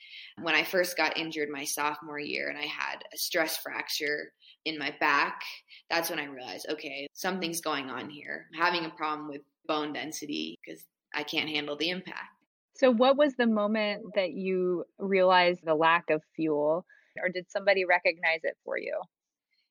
when 0.42 0.54
I 0.54 0.64
first 0.64 0.96
got 0.96 1.16
injured 1.16 1.48
my 1.50 1.64
sophomore 1.64 2.18
year 2.18 2.48
and 2.48 2.58
I 2.58 2.66
had 2.66 3.02
a 3.12 3.16
stress 3.16 3.56
fracture 3.58 4.32
in 4.64 4.78
my 4.78 4.94
back, 5.00 5.40
that's 5.88 6.10
when 6.10 6.18
I 6.18 6.26
realized, 6.26 6.66
okay, 6.70 7.06
something's 7.12 7.60
going 7.60 7.88
on 7.88 8.10
here. 8.10 8.46
I'm 8.52 8.60
having 8.60 8.84
a 8.84 8.90
problem 8.90 9.28
with 9.28 9.40
bone 9.66 9.92
density 9.92 10.58
because 10.64 10.84
I 11.14 11.22
can't 11.22 11.48
handle 11.48 11.76
the 11.76 11.90
impact. 11.90 12.34
So, 12.76 12.90
what 12.90 13.16
was 13.16 13.34
the 13.34 13.46
moment 13.46 14.14
that 14.14 14.32
you 14.32 14.84
realized 14.98 15.60
the 15.64 15.74
lack 15.74 16.08
of 16.10 16.22
fuel? 16.34 16.86
Or 17.22 17.28
did 17.28 17.50
somebody 17.50 17.84
recognize 17.84 18.40
it 18.42 18.56
for 18.64 18.78
you? 18.78 19.00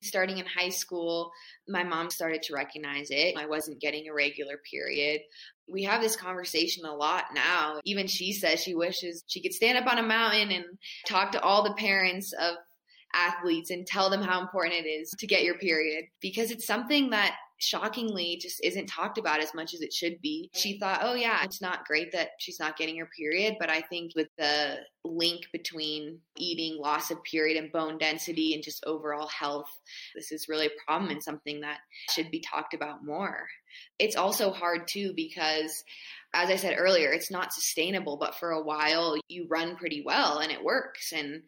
Starting 0.02 0.38
in 0.38 0.46
high 0.46 0.70
school, 0.70 1.30
my 1.68 1.84
mom 1.84 2.08
started 2.08 2.42
to 2.42 2.54
recognize 2.54 3.08
it. 3.10 3.36
I 3.36 3.46
wasn't 3.46 3.80
getting 3.80 4.08
a 4.08 4.14
regular 4.14 4.58
period. 4.70 5.20
We 5.70 5.82
have 5.84 6.00
this 6.00 6.16
conversation 6.16 6.86
a 6.86 6.94
lot 6.94 7.24
now. 7.34 7.80
Even 7.84 8.06
she 8.06 8.32
says 8.32 8.60
she 8.60 8.74
wishes 8.74 9.22
she 9.26 9.42
could 9.42 9.52
stand 9.52 9.76
up 9.76 9.86
on 9.86 9.98
a 9.98 10.02
mountain 10.02 10.50
and 10.52 10.64
talk 11.06 11.32
to 11.32 11.40
all 11.42 11.62
the 11.62 11.74
parents 11.74 12.32
of 12.32 12.54
athletes 13.12 13.70
and 13.70 13.86
tell 13.86 14.08
them 14.08 14.22
how 14.22 14.40
important 14.40 14.74
it 14.74 14.88
is 14.88 15.10
to 15.18 15.26
get 15.26 15.42
your 15.42 15.58
period 15.58 16.04
because 16.20 16.50
it's 16.50 16.66
something 16.66 17.10
that 17.10 17.36
shockingly 17.60 18.38
just 18.40 18.60
isn't 18.64 18.86
talked 18.86 19.18
about 19.18 19.40
as 19.40 19.54
much 19.54 19.74
as 19.74 19.80
it 19.80 19.92
should 19.92 20.20
be. 20.20 20.50
She 20.54 20.78
thought, 20.78 21.00
oh, 21.02 21.14
yeah, 21.14 21.44
it's 21.44 21.60
not 21.60 21.84
great 21.84 22.12
that 22.12 22.30
she's 22.38 22.58
not 22.58 22.76
getting 22.76 22.98
her 22.98 23.08
period. 23.16 23.56
But 23.60 23.70
I 23.70 23.82
think 23.82 24.12
with 24.16 24.28
the 24.38 24.78
link 25.04 25.42
between 25.52 26.18
eating, 26.36 26.80
loss 26.80 27.10
of 27.10 27.22
period, 27.24 27.56
and 27.56 27.72
bone 27.72 27.98
density 27.98 28.54
and 28.54 28.62
just 28.62 28.84
overall 28.86 29.28
health, 29.28 29.70
this 30.14 30.32
is 30.32 30.48
really 30.48 30.66
a 30.66 30.84
problem 30.86 31.10
and 31.10 31.22
something 31.22 31.60
that 31.60 31.78
should 32.10 32.30
be 32.30 32.40
talked 32.40 32.74
about 32.74 33.04
more. 33.04 33.46
It's 33.98 34.16
also 34.16 34.50
hard 34.50 34.88
too 34.88 35.12
because 35.14 35.84
as 36.32 36.48
I 36.48 36.56
said 36.56 36.76
earlier, 36.78 37.10
it's 37.10 37.30
not 37.30 37.52
sustainable, 37.52 38.16
but 38.16 38.36
for 38.36 38.52
a 38.52 38.62
while 38.62 39.16
you 39.28 39.46
run 39.48 39.76
pretty 39.76 40.02
well 40.04 40.38
and 40.38 40.52
it 40.52 40.62
works. 40.62 41.12
And 41.12 41.42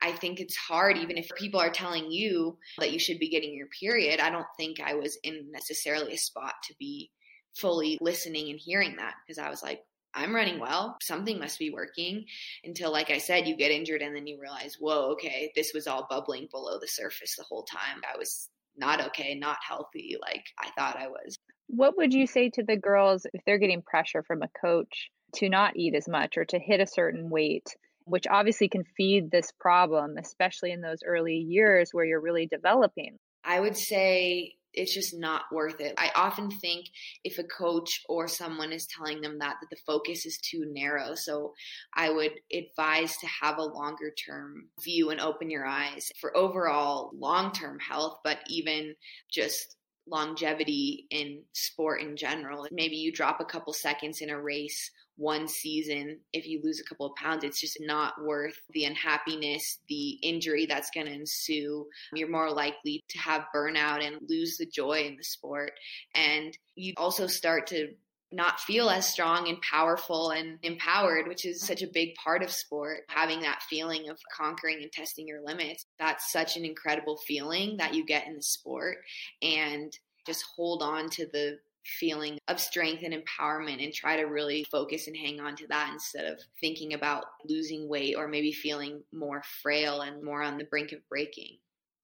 I 0.00 0.12
think 0.12 0.38
it's 0.38 0.56
hard, 0.56 0.96
even 0.96 1.18
if 1.18 1.28
people 1.36 1.60
are 1.60 1.70
telling 1.70 2.10
you 2.10 2.56
that 2.78 2.92
you 2.92 3.00
should 3.00 3.18
be 3.18 3.30
getting 3.30 3.54
your 3.54 3.66
period. 3.80 4.20
I 4.20 4.30
don't 4.30 4.46
think 4.56 4.80
I 4.80 4.94
was 4.94 5.18
in 5.24 5.50
necessarily 5.50 6.14
a 6.14 6.18
spot 6.18 6.54
to 6.68 6.74
be 6.78 7.10
fully 7.56 7.98
listening 8.00 8.50
and 8.50 8.60
hearing 8.62 8.96
that 8.96 9.14
because 9.26 9.38
I 9.38 9.50
was 9.50 9.62
like, 9.62 9.82
I'm 10.14 10.34
running 10.34 10.60
well. 10.60 10.96
Something 11.02 11.38
must 11.38 11.58
be 11.58 11.70
working 11.70 12.24
until, 12.64 12.92
like 12.92 13.10
I 13.10 13.18
said, 13.18 13.46
you 13.46 13.56
get 13.56 13.70
injured 13.70 14.02
and 14.02 14.14
then 14.14 14.26
you 14.26 14.40
realize, 14.40 14.76
whoa, 14.78 15.10
okay, 15.12 15.52
this 15.54 15.72
was 15.74 15.86
all 15.86 16.06
bubbling 16.08 16.48
below 16.50 16.78
the 16.80 16.88
surface 16.88 17.34
the 17.36 17.44
whole 17.44 17.64
time. 17.64 18.00
I 18.12 18.16
was 18.16 18.48
not 18.76 19.04
okay, 19.08 19.34
not 19.34 19.58
healthy 19.66 20.16
like 20.20 20.44
I 20.58 20.70
thought 20.76 20.96
I 20.96 21.08
was. 21.08 21.36
What 21.68 21.96
would 21.96 22.12
you 22.12 22.26
say 22.26 22.50
to 22.50 22.62
the 22.62 22.76
girls 22.76 23.26
if 23.32 23.44
they're 23.44 23.58
getting 23.58 23.82
pressure 23.82 24.22
from 24.22 24.42
a 24.42 24.48
coach 24.60 25.10
to 25.36 25.48
not 25.48 25.76
eat 25.76 25.94
as 25.94 26.08
much 26.08 26.36
or 26.36 26.44
to 26.46 26.58
hit 26.58 26.80
a 26.80 26.86
certain 26.86 27.30
weight 27.30 27.68
which 28.08 28.26
obviously 28.26 28.68
can 28.68 28.84
feed 28.96 29.30
this 29.30 29.52
problem, 29.60 30.16
especially 30.18 30.72
in 30.72 30.80
those 30.80 31.02
early 31.06 31.36
years 31.36 31.90
where 31.92 32.04
you're 32.04 32.20
really 32.20 32.46
developing. 32.46 33.18
I 33.44 33.60
would 33.60 33.76
say 33.76 34.54
it's 34.74 34.94
just 34.94 35.18
not 35.18 35.42
worth 35.52 35.80
it. 35.80 35.94
I 35.98 36.10
often 36.14 36.50
think 36.50 36.86
if 37.24 37.38
a 37.38 37.44
coach 37.44 38.02
or 38.08 38.28
someone 38.28 38.72
is 38.72 38.86
telling 38.86 39.20
them 39.20 39.38
that 39.38 39.56
that 39.60 39.70
the 39.70 39.80
focus 39.86 40.26
is 40.26 40.38
too 40.38 40.64
narrow. 40.70 41.14
So 41.14 41.54
I 41.94 42.10
would 42.10 42.32
advise 42.52 43.16
to 43.18 43.26
have 43.26 43.58
a 43.58 43.62
longer 43.62 44.12
term 44.26 44.68
view 44.82 45.10
and 45.10 45.20
open 45.20 45.50
your 45.50 45.66
eyes 45.66 46.10
for 46.20 46.36
overall 46.36 47.10
long-term 47.14 47.78
health, 47.80 48.18
but 48.24 48.38
even 48.48 48.94
just 49.30 49.76
longevity 50.08 51.06
in 51.10 51.42
sport 51.52 52.00
in 52.00 52.16
general. 52.16 52.66
Maybe 52.72 52.96
you 52.96 53.12
drop 53.12 53.40
a 53.40 53.44
couple 53.44 53.72
seconds 53.72 54.20
in 54.20 54.30
a 54.30 54.40
race 54.40 54.90
one 55.18 55.48
season 55.48 56.16
if 56.32 56.46
you 56.46 56.60
lose 56.62 56.80
a 56.80 56.84
couple 56.84 57.04
of 57.04 57.14
pounds 57.16 57.42
it's 57.42 57.60
just 57.60 57.76
not 57.80 58.14
worth 58.22 58.54
the 58.70 58.84
unhappiness 58.84 59.80
the 59.88 60.10
injury 60.22 60.64
that's 60.64 60.90
going 60.92 61.06
to 61.06 61.12
ensue 61.12 61.84
you're 62.14 62.30
more 62.30 62.52
likely 62.52 63.02
to 63.08 63.18
have 63.18 63.44
burnout 63.54 64.00
and 64.00 64.16
lose 64.28 64.56
the 64.56 64.66
joy 64.66 65.00
in 65.00 65.16
the 65.16 65.24
sport 65.24 65.72
and 66.14 66.56
you 66.76 66.92
also 66.96 67.26
start 67.26 67.66
to 67.66 67.88
not 68.30 68.60
feel 68.60 68.90
as 68.90 69.08
strong 69.08 69.48
and 69.48 69.60
powerful 69.62 70.30
and 70.30 70.58
empowered, 70.62 71.26
which 71.28 71.44
is 71.46 71.66
such 71.66 71.82
a 71.82 71.86
big 71.86 72.14
part 72.14 72.42
of 72.42 72.50
sport. 72.50 73.00
Having 73.08 73.40
that 73.40 73.62
feeling 73.68 74.08
of 74.08 74.18
conquering 74.36 74.82
and 74.82 74.92
testing 74.92 75.26
your 75.26 75.42
limits, 75.42 75.86
that's 75.98 76.30
such 76.30 76.56
an 76.56 76.64
incredible 76.64 77.18
feeling 77.26 77.76
that 77.78 77.94
you 77.94 78.04
get 78.04 78.26
in 78.26 78.36
the 78.36 78.42
sport. 78.42 78.98
And 79.42 79.96
just 80.26 80.44
hold 80.56 80.82
on 80.82 81.08
to 81.10 81.26
the 81.26 81.58
feeling 81.84 82.38
of 82.48 82.60
strength 82.60 83.02
and 83.02 83.14
empowerment 83.14 83.82
and 83.82 83.94
try 83.94 84.16
to 84.16 84.24
really 84.24 84.64
focus 84.70 85.06
and 85.06 85.16
hang 85.16 85.40
on 85.40 85.56
to 85.56 85.66
that 85.68 85.90
instead 85.92 86.26
of 86.26 86.38
thinking 86.60 86.92
about 86.92 87.24
losing 87.48 87.88
weight 87.88 88.14
or 88.14 88.28
maybe 88.28 88.52
feeling 88.52 89.02
more 89.12 89.42
frail 89.62 90.02
and 90.02 90.22
more 90.22 90.42
on 90.42 90.58
the 90.58 90.64
brink 90.64 90.92
of 90.92 90.98
breaking. 91.08 91.56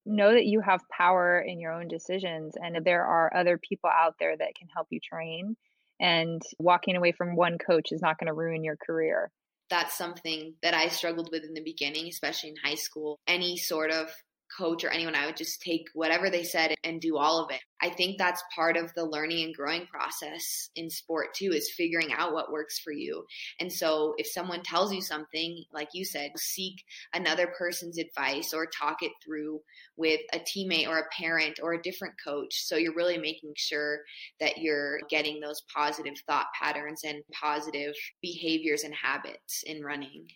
Know 0.06 0.32
that 0.32 0.46
you 0.46 0.60
have 0.60 0.80
power 0.88 1.38
in 1.40 1.60
your 1.60 1.72
own 1.72 1.88
decisions 1.88 2.54
and 2.60 2.84
there 2.84 3.04
are 3.04 3.34
other 3.36 3.58
people 3.58 3.90
out 3.90 4.16
there 4.18 4.36
that 4.36 4.54
can 4.54 4.68
help 4.68 4.86
you 4.90 5.00
train. 5.00 5.56
And 6.00 6.42
walking 6.58 6.96
away 6.96 7.12
from 7.12 7.36
one 7.36 7.58
coach 7.58 7.92
is 7.92 8.02
not 8.02 8.18
going 8.18 8.28
to 8.28 8.34
ruin 8.34 8.64
your 8.64 8.76
career. 8.76 9.30
That's 9.70 9.96
something 9.96 10.54
that 10.62 10.74
I 10.74 10.88
struggled 10.88 11.30
with 11.32 11.44
in 11.44 11.54
the 11.54 11.62
beginning, 11.62 12.08
especially 12.08 12.50
in 12.50 12.56
high 12.62 12.74
school. 12.74 13.18
Any 13.26 13.56
sort 13.56 13.90
of 13.90 14.10
coach 14.56 14.84
or 14.84 14.90
anyone, 14.90 15.14
I 15.14 15.26
would 15.26 15.36
just 15.36 15.60
take 15.62 15.86
whatever 15.94 16.30
they 16.30 16.44
said 16.44 16.74
and 16.84 17.00
do 17.00 17.16
all 17.16 17.42
of 17.42 17.50
it. 17.50 17.60
I 17.82 17.90
think 17.90 18.16
that's 18.16 18.42
part 18.54 18.76
of 18.76 18.92
the 18.94 19.04
learning 19.04 19.44
and 19.44 19.54
growing 19.54 19.86
process 19.86 20.70
in 20.74 20.88
sport 20.88 21.34
too, 21.34 21.52
is 21.52 21.72
figuring 21.76 22.12
out 22.12 22.32
what 22.32 22.52
works 22.52 22.78
for 22.78 22.92
you. 22.92 23.24
And 23.60 23.72
so 23.72 24.14
if 24.16 24.26
someone 24.26 24.62
tells 24.62 24.92
you 24.92 25.02
something, 25.02 25.64
like 25.72 25.88
you 25.92 26.04
said, 26.04 26.30
seek 26.36 26.82
another 27.14 27.52
person's 27.58 27.98
advice 27.98 28.54
or 28.54 28.66
talk 28.66 29.02
it 29.02 29.12
through 29.24 29.60
with 29.96 30.20
a 30.32 30.38
teammate 30.38 30.88
or 30.88 30.98
a 30.98 31.08
parent 31.18 31.60
or 31.62 31.74
a 31.74 31.82
different 31.82 32.14
coach. 32.24 32.64
So 32.64 32.76
you're 32.76 32.94
really 32.94 33.18
making 33.18 33.52
sure 33.56 34.00
that 34.40 34.58
you're 34.58 35.00
getting 35.10 35.40
those 35.40 35.62
positive 35.74 36.14
thought 36.26 36.46
patterns 36.60 37.02
and 37.04 37.22
positive 37.38 37.94
behaviors 38.22 38.82
and 38.84 38.94
habits 38.94 39.62
in 39.66 39.82
running. 39.82 40.26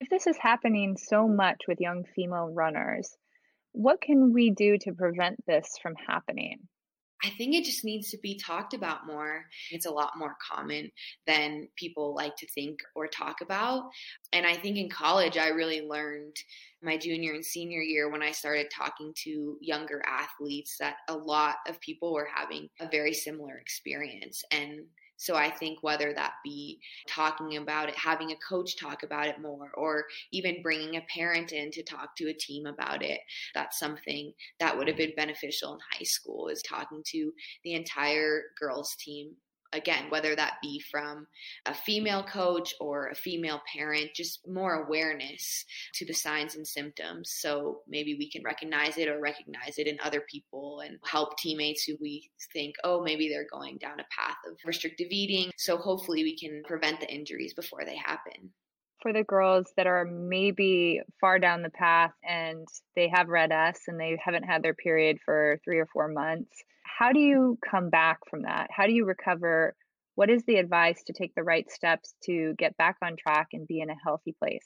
If 0.00 0.10
this 0.10 0.26
is 0.26 0.36
happening 0.38 0.96
so 0.96 1.26
much 1.26 1.62
with 1.66 1.80
young 1.80 2.04
female 2.14 2.52
runners, 2.52 3.16
what 3.74 4.00
can 4.00 4.32
we 4.32 4.50
do 4.50 4.78
to 4.78 4.92
prevent 4.92 5.44
this 5.46 5.76
from 5.82 5.94
happening? 6.06 6.60
I 7.24 7.30
think 7.30 7.54
it 7.54 7.64
just 7.64 7.84
needs 7.84 8.10
to 8.10 8.18
be 8.18 8.38
talked 8.38 8.74
about 8.74 9.06
more. 9.06 9.46
It's 9.70 9.86
a 9.86 9.90
lot 9.90 10.18
more 10.18 10.36
common 10.52 10.90
than 11.26 11.68
people 11.76 12.14
like 12.14 12.36
to 12.36 12.46
think 12.46 12.80
or 12.94 13.06
talk 13.06 13.40
about. 13.40 13.88
And 14.32 14.46
I 14.46 14.54
think 14.56 14.76
in 14.76 14.90
college, 14.90 15.38
I 15.38 15.48
really 15.48 15.80
learned 15.80 16.36
my 16.82 16.98
junior 16.98 17.32
and 17.32 17.44
senior 17.44 17.80
year 17.80 18.10
when 18.10 18.22
I 18.22 18.32
started 18.32 18.66
talking 18.70 19.14
to 19.24 19.56
younger 19.60 20.02
athletes 20.06 20.76
that 20.80 20.96
a 21.08 21.14
lot 21.14 21.56
of 21.66 21.80
people 21.80 22.12
were 22.12 22.28
having 22.32 22.68
a 22.78 22.88
very 22.88 23.14
similar 23.14 23.56
experience. 23.56 24.42
And 24.50 24.82
so 25.16 25.36
I 25.36 25.50
think 25.50 25.78
whether 25.82 26.12
that 26.12 26.34
be 26.42 26.80
talking 27.08 27.56
about 27.56 27.88
it, 27.88 27.96
having 27.96 28.32
a 28.32 28.36
coach 28.48 28.76
talk 28.76 29.02
about 29.02 29.26
it 29.26 29.40
more, 29.40 29.70
or 29.74 30.04
even 30.32 30.62
bringing 30.62 30.96
a 30.96 31.06
parent 31.14 31.52
in 31.52 31.70
to 31.72 31.82
talk 31.82 32.16
to 32.16 32.28
a 32.28 32.34
team 32.34 32.66
about 32.66 33.02
it, 33.02 33.20
that's 33.54 33.78
something 33.78 34.32
that 34.60 34.76
would 34.76 34.88
have 34.88 34.96
been 34.96 35.12
beneficial 35.16 35.74
in 35.74 35.80
high 35.92 36.04
school 36.04 36.48
is 36.48 36.62
talking 36.62 37.02
to 37.06 37.32
the 37.62 37.74
entire 37.74 38.42
girls 38.58 38.96
team 38.98 39.32
again, 39.74 40.04
whether 40.08 40.34
that 40.34 40.54
be 40.62 40.80
from 40.90 41.26
a 41.66 41.74
female 41.74 42.22
coach 42.22 42.74
or 42.80 43.08
a 43.08 43.14
female 43.14 43.60
parent, 43.76 44.10
just 44.14 44.46
more 44.48 44.84
awareness 44.84 45.64
to 45.94 46.06
the 46.06 46.14
signs 46.14 46.54
and 46.54 46.66
symptoms. 46.66 47.32
So 47.40 47.80
maybe 47.88 48.14
we 48.14 48.30
can 48.30 48.42
recognize 48.42 48.96
it 48.96 49.08
or 49.08 49.20
recognize 49.20 49.78
it 49.78 49.86
in 49.86 49.98
other 50.02 50.22
people 50.30 50.80
and 50.80 50.98
help 51.04 51.36
teammates 51.38 51.84
who 51.84 51.96
we 52.00 52.30
think, 52.52 52.76
oh, 52.84 53.02
maybe 53.02 53.28
they're 53.28 53.46
going 53.50 53.78
down 53.78 54.00
a 54.00 54.06
path 54.16 54.36
of 54.48 54.56
restrictive 54.64 55.08
eating. 55.10 55.50
So 55.56 55.76
hopefully 55.76 56.22
we 56.22 56.38
can 56.38 56.62
prevent 56.66 57.00
the 57.00 57.12
injuries 57.12 57.54
before 57.54 57.84
they 57.84 57.96
happen 57.96 58.52
for 59.04 59.12
the 59.12 59.22
girls 59.22 59.72
that 59.76 59.86
are 59.86 60.04
maybe 60.04 61.00
far 61.20 61.38
down 61.38 61.62
the 61.62 61.70
path 61.70 62.10
and 62.28 62.66
they 62.96 63.08
have 63.08 63.28
RED-S 63.28 63.82
and 63.86 64.00
they 64.00 64.18
haven't 64.24 64.42
had 64.42 64.64
their 64.64 64.74
period 64.74 65.18
for 65.24 65.60
three 65.64 65.78
or 65.78 65.86
four 65.92 66.08
months 66.08 66.64
how 66.98 67.12
do 67.12 67.20
you 67.20 67.58
come 67.68 67.90
back 67.90 68.20
from 68.28 68.42
that? 68.42 68.68
How 68.70 68.86
do 68.86 68.92
you 68.92 69.04
recover? 69.04 69.74
What 70.14 70.30
is 70.30 70.44
the 70.44 70.56
advice 70.56 71.02
to 71.06 71.12
take 71.12 71.34
the 71.34 71.42
right 71.42 71.68
steps 71.70 72.14
to 72.24 72.54
get 72.56 72.76
back 72.76 72.96
on 73.02 73.16
track 73.16 73.48
and 73.52 73.66
be 73.66 73.80
in 73.80 73.90
a 73.90 73.96
healthy 74.04 74.34
place? 74.38 74.64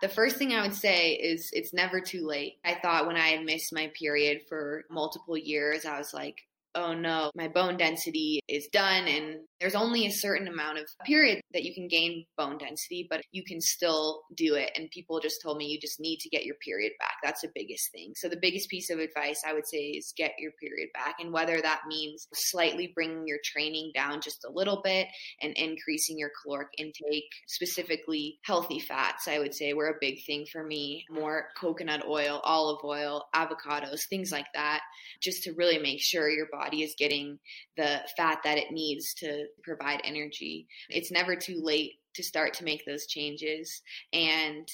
The 0.00 0.08
first 0.08 0.36
thing 0.36 0.52
I 0.52 0.62
would 0.62 0.74
say 0.74 1.12
is 1.12 1.50
it's 1.52 1.74
never 1.74 2.00
too 2.00 2.26
late. 2.26 2.54
I 2.64 2.74
thought 2.74 3.06
when 3.06 3.16
I 3.16 3.28
had 3.28 3.44
missed 3.44 3.72
my 3.72 3.90
period 3.98 4.40
for 4.48 4.84
multiple 4.90 5.36
years, 5.36 5.84
I 5.84 5.98
was 5.98 6.12
like, 6.14 6.36
oh 6.74 6.92
no, 6.92 7.30
my 7.34 7.48
bone 7.48 7.76
density 7.76 8.40
is 8.48 8.68
done. 8.72 9.06
And 9.06 9.40
there's 9.60 9.74
only 9.74 10.06
a 10.06 10.10
certain 10.10 10.48
amount 10.48 10.78
of 10.78 10.84
period 11.04 11.40
that 11.52 11.62
you 11.62 11.72
can 11.72 11.88
gain 11.88 12.24
bone 12.36 12.58
density, 12.58 13.06
but 13.08 13.22
you 13.32 13.44
can 13.44 13.60
still 13.60 14.22
do 14.36 14.54
it. 14.54 14.70
And 14.76 14.90
people 14.90 15.20
just 15.20 15.40
told 15.42 15.56
me 15.56 15.66
you 15.66 15.80
just 15.80 16.00
need 16.00 16.18
to 16.18 16.28
get 16.28 16.44
your 16.44 16.56
period 16.56 16.92
back. 16.98 17.14
That's 17.22 17.42
the 17.42 17.50
biggest 17.54 17.90
thing. 17.92 18.12
So 18.16 18.28
the 18.28 18.36
biggest 18.36 18.68
piece 18.68 18.90
of 18.90 18.98
advice 18.98 19.42
I 19.46 19.54
would 19.54 19.66
say 19.66 19.78
is 19.78 20.12
get 20.16 20.32
your 20.38 20.52
period 20.60 20.88
back. 20.92 21.16
And 21.20 21.32
whether 21.32 21.60
that 21.60 21.82
means 21.88 22.26
slightly 22.34 22.92
bringing 22.94 23.26
your 23.26 23.38
training 23.44 23.92
down 23.94 24.20
just 24.20 24.44
a 24.44 24.52
little 24.52 24.82
bit 24.82 25.06
and 25.40 25.54
increasing 25.56 26.18
your 26.18 26.30
caloric 26.42 26.68
intake, 26.76 27.30
specifically 27.46 28.38
healthy 28.42 28.80
fats, 28.80 29.28
I 29.28 29.38
would 29.38 29.54
say 29.54 29.72
were 29.72 29.88
a 29.88 29.98
big 30.00 30.24
thing 30.26 30.46
for 30.50 30.64
me. 30.64 31.04
More 31.10 31.48
coconut 31.58 32.04
oil, 32.06 32.40
olive 32.44 32.84
oil, 32.84 33.24
avocados, 33.34 34.00
things 34.10 34.32
like 34.32 34.46
that, 34.54 34.80
just 35.22 35.44
to 35.44 35.52
really 35.52 35.78
make 35.78 36.00
sure 36.00 36.28
your 36.28 36.48
body 36.52 36.63
body 36.64 36.82
is 36.82 36.94
getting 36.98 37.38
the 37.76 38.00
fat 38.16 38.38
that 38.44 38.58
it 38.58 38.72
needs 38.72 39.14
to 39.14 39.46
provide 39.62 40.00
energy. 40.04 40.66
It's 40.88 41.12
never 41.12 41.36
too 41.36 41.60
late 41.62 41.92
to 42.14 42.22
start 42.22 42.54
to 42.54 42.64
make 42.64 42.84
those 42.86 43.06
changes. 43.06 43.82
And 44.12 44.66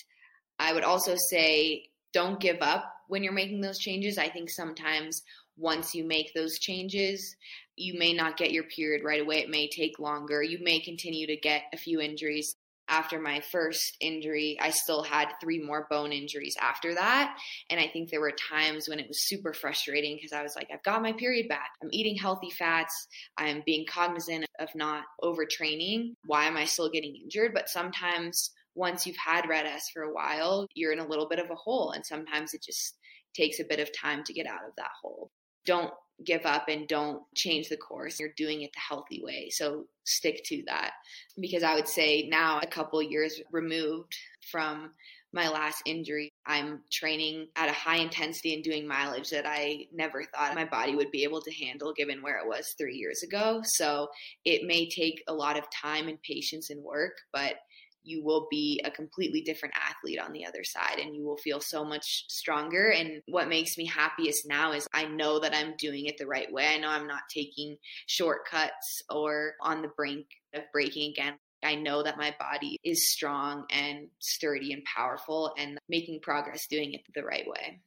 I 0.59 0.72
would 0.72 0.85
also 0.85 1.16
say 1.31 1.85
don't 2.12 2.40
give 2.40 2.61
up 2.61 2.92
when 3.09 3.22
you're 3.22 3.33
making 3.33 3.61
those 3.61 3.79
changes. 3.79 4.18
I 4.18 4.29
think 4.29 4.50
sometimes 4.50 5.22
once 5.57 5.94
you 5.94 6.05
make 6.05 6.33
those 6.35 6.59
changes, 6.59 7.37
you 7.76 7.98
may 7.98 8.12
not 8.12 8.37
get 8.37 8.53
your 8.53 8.64
period 8.64 9.05
right 9.05 9.20
away. 9.20 9.38
It 9.40 9.50
may 9.50 9.68
take 9.68 9.98
longer. 9.98 10.42
You 10.42 10.59
may 10.62 10.81
continue 10.81 11.26
to 11.26 11.37
get 11.37 11.62
a 11.72 11.76
few 11.76 12.00
injuries 12.00 12.57
after 12.90 13.20
my 13.20 13.40
first 13.40 13.96
injury, 14.00 14.59
I 14.61 14.70
still 14.70 15.03
had 15.03 15.29
three 15.40 15.62
more 15.62 15.87
bone 15.88 16.12
injuries 16.12 16.57
after 16.61 16.94
that. 16.94 17.37
And 17.70 17.81
I 17.81 17.87
think 17.87 18.11
there 18.11 18.20
were 18.20 18.33
times 18.33 18.88
when 18.88 18.98
it 18.98 19.09
was 19.09 19.26
super 19.26 19.55
frustrating 19.55 20.16
because 20.16 20.33
I 20.33 20.42
was 20.42 20.57
like, 20.57 20.68
I've 20.72 20.83
got 20.83 21.03
my 21.03 21.12
period 21.12 21.48
back. 21.48 21.70
I'm 21.83 21.88
eating 21.92 22.16
healthy 22.16 22.50
fats. 22.50 23.07
I'm 23.38 23.62
being 23.64 23.87
cognizant 23.88 24.44
of 24.59 24.68
not 24.74 25.05
overtraining. 25.22 26.14
Why 26.26 26.46
am 26.46 26.57
I 26.57 26.64
still 26.64 26.90
getting 26.90 27.16
injured? 27.22 27.53
But 27.55 27.68
sometimes 27.68 28.50
once 28.74 29.07
you've 29.07 29.16
had 29.16 29.48
RED-S 29.48 29.90
for 29.94 30.03
a 30.03 30.12
while, 30.12 30.66
you're 30.74 30.92
in 30.92 30.98
a 30.98 31.09
little 31.09 31.29
bit 31.29 31.38
of 31.38 31.50
a 31.50 31.55
hole. 31.55 31.92
And 31.92 32.05
sometimes 32.05 32.55
it 32.55 32.62
just 32.62 32.96
takes 33.35 33.61
a 33.61 33.64
bit 33.68 33.81
of 33.81 33.88
time 33.96 34.24
to 34.24 34.33
get 34.33 34.46
out 34.46 34.64
of 34.66 34.74
that 34.76 34.90
hole. 35.00 35.31
Don't 35.64 35.92
give 36.24 36.44
up 36.46 36.68
and 36.68 36.88
don't 36.88 37.22
change 37.35 37.68
the 37.68 37.76
course. 37.76 38.18
You're 38.18 38.35
doing 38.37 38.62
it 38.62 38.72
the 38.72 38.80
healthy 38.80 39.22
way. 39.22 39.50
So 39.50 39.85
stick 40.04 40.42
to 40.46 40.62
that. 40.66 40.92
Because 41.38 41.62
I 41.62 41.74
would 41.74 41.88
say 41.88 42.28
now, 42.28 42.61
a 42.62 42.66
couple 42.66 43.02
years 43.02 43.40
removed 43.52 44.14
from 44.50 44.90
my 45.33 45.48
last 45.48 45.83
injury, 45.87 46.28
I'm 46.44 46.80
training 46.90 47.46
at 47.54 47.68
a 47.68 47.72
high 47.72 47.98
intensity 47.98 48.54
and 48.54 48.64
doing 48.64 48.87
mileage 48.87 49.30
that 49.30 49.46
I 49.46 49.87
never 49.92 50.24
thought 50.24 50.56
my 50.56 50.64
body 50.64 50.96
would 50.96 51.12
be 51.12 51.22
able 51.22 51.40
to 51.42 51.54
handle 51.54 51.92
given 51.92 52.20
where 52.20 52.38
it 52.38 52.48
was 52.48 52.74
three 52.76 52.96
years 52.96 53.22
ago. 53.22 53.61
So 53.64 54.09
it 54.44 54.66
may 54.66 54.88
take 54.88 55.22
a 55.28 55.33
lot 55.33 55.56
of 55.56 55.70
time 55.70 56.09
and 56.09 56.20
patience 56.22 56.70
and 56.70 56.83
work, 56.83 57.12
but 57.33 57.54
you 58.02 58.24
will 58.24 58.46
be 58.50 58.80
a 58.84 58.90
completely 58.90 59.42
different 59.42 59.74
athlete 59.76 60.18
on 60.20 60.32
the 60.32 60.46
other 60.46 60.64
side 60.64 60.98
and 60.98 61.14
you 61.14 61.24
will 61.24 61.36
feel 61.36 61.60
so 61.60 61.84
much 61.84 62.24
stronger. 62.28 62.90
And 62.90 63.22
what 63.28 63.48
makes 63.48 63.76
me 63.76 63.86
happiest 63.86 64.46
now 64.48 64.72
is 64.72 64.86
I 64.92 65.04
know 65.06 65.40
that 65.40 65.54
I'm 65.54 65.74
doing 65.78 66.06
it 66.06 66.16
the 66.18 66.26
right 66.26 66.50
way. 66.52 66.66
I 66.66 66.78
know 66.78 66.88
I'm 66.88 67.06
not 67.06 67.22
taking 67.32 67.76
shortcuts 68.06 69.02
or 69.10 69.54
on 69.60 69.82
the 69.82 69.90
brink 69.96 70.26
of 70.54 70.62
breaking 70.72 71.12
again. 71.12 71.34
I 71.62 71.74
know 71.74 72.02
that 72.02 72.16
my 72.16 72.34
body 72.38 72.78
is 72.82 73.10
strong 73.10 73.66
and 73.70 74.08
sturdy 74.18 74.72
and 74.72 74.82
powerful 74.84 75.52
and 75.58 75.78
making 75.88 76.20
progress 76.22 76.66
doing 76.66 76.94
it 76.94 77.02
the 77.14 77.22
right 77.22 77.46
way. 77.46 77.80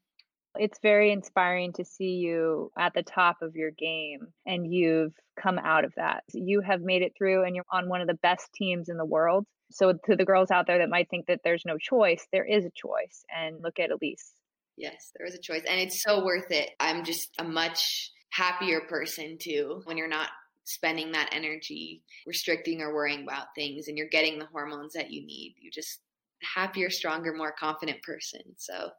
It's 0.55 0.77
very 0.83 1.11
inspiring 1.11 1.73
to 1.73 1.85
see 1.85 2.11
you 2.11 2.71
at 2.77 2.93
the 2.93 3.01
top 3.01 3.37
of 3.41 3.55
your 3.55 3.71
game 3.71 4.27
and 4.45 4.71
you've 4.71 5.13
come 5.41 5.57
out 5.57 5.83
of 5.83 5.93
that. 5.95 6.23
You 6.31 6.61
have 6.61 6.81
made 6.81 7.01
it 7.01 7.13
through 7.17 7.43
and 7.43 7.55
you're 7.55 7.65
on 7.71 7.89
one 7.89 8.01
of 8.01 8.07
the 8.07 8.13
best 8.13 8.53
teams 8.53 8.89
in 8.89 8.97
the 8.97 9.05
world. 9.05 9.47
So, 9.73 9.93
to 10.05 10.15
the 10.15 10.25
girls 10.25 10.51
out 10.51 10.67
there 10.67 10.77
that 10.79 10.89
might 10.89 11.09
think 11.09 11.27
that 11.27 11.41
there's 11.43 11.63
no 11.65 11.77
choice, 11.77 12.27
there 12.31 12.45
is 12.45 12.65
a 12.65 12.71
choice. 12.71 13.25
And 13.35 13.61
look 13.61 13.79
at 13.79 13.91
Elise. 13.91 14.33
Yes, 14.77 15.11
there 15.15 15.27
is 15.27 15.35
a 15.35 15.41
choice. 15.41 15.63
And 15.67 15.79
it's 15.79 16.01
so 16.01 16.23
worth 16.25 16.51
it. 16.51 16.71
I'm 16.79 17.03
just 17.03 17.29
a 17.39 17.43
much 17.43 18.11
happier 18.31 18.81
person 18.89 19.37
too 19.39 19.81
when 19.85 19.97
you're 19.97 20.07
not 20.07 20.29
spending 20.65 21.11
that 21.11 21.29
energy 21.31 22.01
restricting 22.25 22.81
or 22.81 22.93
worrying 22.93 23.23
about 23.23 23.47
things 23.55 23.87
and 23.87 23.97
you're 23.97 24.07
getting 24.07 24.39
the 24.39 24.47
hormones 24.47 24.93
that 24.93 25.11
you 25.11 25.25
need. 25.25 25.55
You're 25.59 25.71
just 25.71 25.99
happier, 26.41 26.89
stronger, 26.89 27.33
more 27.33 27.53
confident 27.57 28.01
person. 28.01 28.41
So 28.57 28.89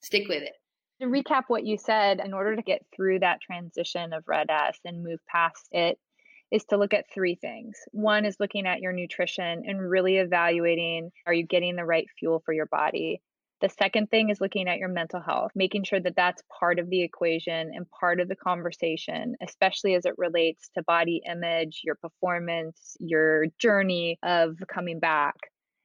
stick 0.00 0.28
with 0.28 0.42
it. 0.42 0.54
To 1.00 1.06
recap 1.06 1.44
what 1.48 1.64
you 1.64 1.76
said, 1.78 2.20
in 2.24 2.34
order 2.34 2.56
to 2.56 2.62
get 2.62 2.84
through 2.94 3.20
that 3.20 3.40
transition 3.40 4.12
of 4.12 4.24
RED-S 4.26 4.78
and 4.84 5.04
move 5.04 5.20
past 5.28 5.68
it, 5.70 5.98
is 6.50 6.64
to 6.66 6.76
look 6.76 6.94
at 6.94 7.10
three 7.12 7.34
things. 7.34 7.76
One 7.92 8.24
is 8.24 8.36
looking 8.40 8.66
at 8.66 8.80
your 8.80 8.92
nutrition 8.92 9.62
and 9.66 9.80
really 9.80 10.16
evaluating 10.16 11.10
are 11.26 11.32
you 11.32 11.46
getting 11.46 11.76
the 11.76 11.84
right 11.84 12.06
fuel 12.18 12.42
for 12.44 12.52
your 12.52 12.66
body? 12.66 13.20
The 13.60 13.68
second 13.68 14.08
thing 14.10 14.30
is 14.30 14.40
looking 14.40 14.68
at 14.68 14.78
your 14.78 14.88
mental 14.88 15.20
health, 15.20 15.50
making 15.56 15.82
sure 15.82 15.98
that 15.98 16.14
that's 16.14 16.42
part 16.60 16.78
of 16.78 16.88
the 16.88 17.02
equation 17.02 17.72
and 17.74 17.90
part 17.90 18.20
of 18.20 18.28
the 18.28 18.36
conversation, 18.36 19.34
especially 19.42 19.96
as 19.96 20.04
it 20.04 20.14
relates 20.16 20.70
to 20.76 20.82
body 20.84 21.22
image, 21.28 21.80
your 21.82 21.96
performance, 21.96 22.96
your 23.00 23.46
journey 23.58 24.18
of 24.22 24.56
coming 24.72 25.00
back. 25.00 25.34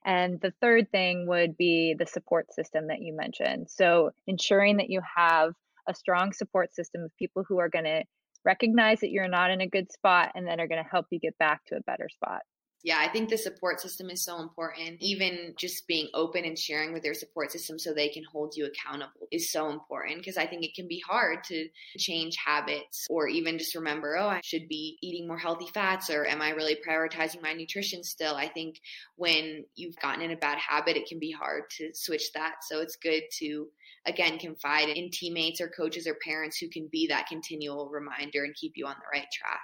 And 0.04 0.40
the 0.40 0.52
third 0.60 0.90
thing 0.92 1.26
would 1.26 1.56
be 1.56 1.96
the 1.98 2.06
support 2.06 2.52
system 2.54 2.88
that 2.88 3.00
you 3.00 3.16
mentioned. 3.16 3.70
So, 3.70 4.10
ensuring 4.26 4.76
that 4.76 4.90
you 4.90 5.00
have 5.16 5.54
a 5.88 5.94
strong 5.94 6.32
support 6.32 6.74
system 6.74 7.02
of 7.02 7.16
people 7.18 7.44
who 7.48 7.58
are 7.58 7.68
going 7.68 7.86
to 7.86 8.04
recognize 8.44 9.00
that 9.00 9.10
you're 9.10 9.28
not 9.28 9.50
in 9.50 9.60
a 9.60 9.68
good 9.68 9.90
spot 9.92 10.32
and 10.34 10.46
then 10.46 10.60
are 10.60 10.68
going 10.68 10.82
to 10.82 10.88
help 10.88 11.06
you 11.10 11.18
get 11.18 11.36
back 11.38 11.64
to 11.66 11.76
a 11.76 11.80
better 11.80 12.08
spot 12.08 12.42
yeah, 12.84 12.98
I 13.00 13.08
think 13.08 13.30
the 13.30 13.38
support 13.38 13.80
system 13.80 14.10
is 14.10 14.22
so 14.22 14.42
important. 14.42 14.98
Even 15.00 15.54
just 15.58 15.86
being 15.86 16.08
open 16.12 16.44
and 16.44 16.56
sharing 16.56 16.92
with 16.92 17.02
their 17.02 17.14
support 17.14 17.50
system 17.50 17.78
so 17.78 17.94
they 17.94 18.10
can 18.10 18.24
hold 18.30 18.54
you 18.56 18.66
accountable 18.66 19.26
is 19.32 19.50
so 19.50 19.70
important 19.70 20.18
because 20.18 20.36
I 20.36 20.46
think 20.46 20.64
it 20.64 20.74
can 20.74 20.86
be 20.86 21.02
hard 21.08 21.44
to 21.44 21.66
change 21.96 22.36
habits 22.36 23.06
or 23.08 23.26
even 23.26 23.56
just 23.56 23.74
remember, 23.74 24.18
oh, 24.18 24.28
I 24.28 24.42
should 24.44 24.68
be 24.68 24.98
eating 25.00 25.26
more 25.26 25.38
healthy 25.38 25.66
fats 25.72 26.10
or 26.10 26.26
am 26.26 26.42
I 26.42 26.50
really 26.50 26.76
prioritizing 26.86 27.42
my 27.42 27.54
nutrition 27.54 28.04
still? 28.04 28.36
I 28.36 28.48
think 28.48 28.76
when 29.16 29.64
you've 29.74 29.96
gotten 29.96 30.20
in 30.20 30.32
a 30.32 30.36
bad 30.36 30.58
habit, 30.58 30.98
it 30.98 31.08
can 31.08 31.18
be 31.18 31.32
hard 31.32 31.62
to 31.78 31.88
switch 31.94 32.32
that. 32.34 32.56
So 32.68 32.82
it's 32.82 32.96
good 32.96 33.22
to 33.38 33.66
again 34.06 34.38
confide 34.38 34.88
in 34.88 35.10
teammates 35.10 35.60
or 35.60 35.68
coaches 35.68 36.06
or 36.06 36.16
parents 36.24 36.58
who 36.58 36.68
can 36.68 36.88
be 36.90 37.06
that 37.08 37.26
continual 37.26 37.88
reminder 37.88 38.44
and 38.44 38.54
keep 38.54 38.72
you 38.76 38.86
on 38.86 38.96
the 38.98 39.18
right 39.18 39.28
track. 39.32 39.60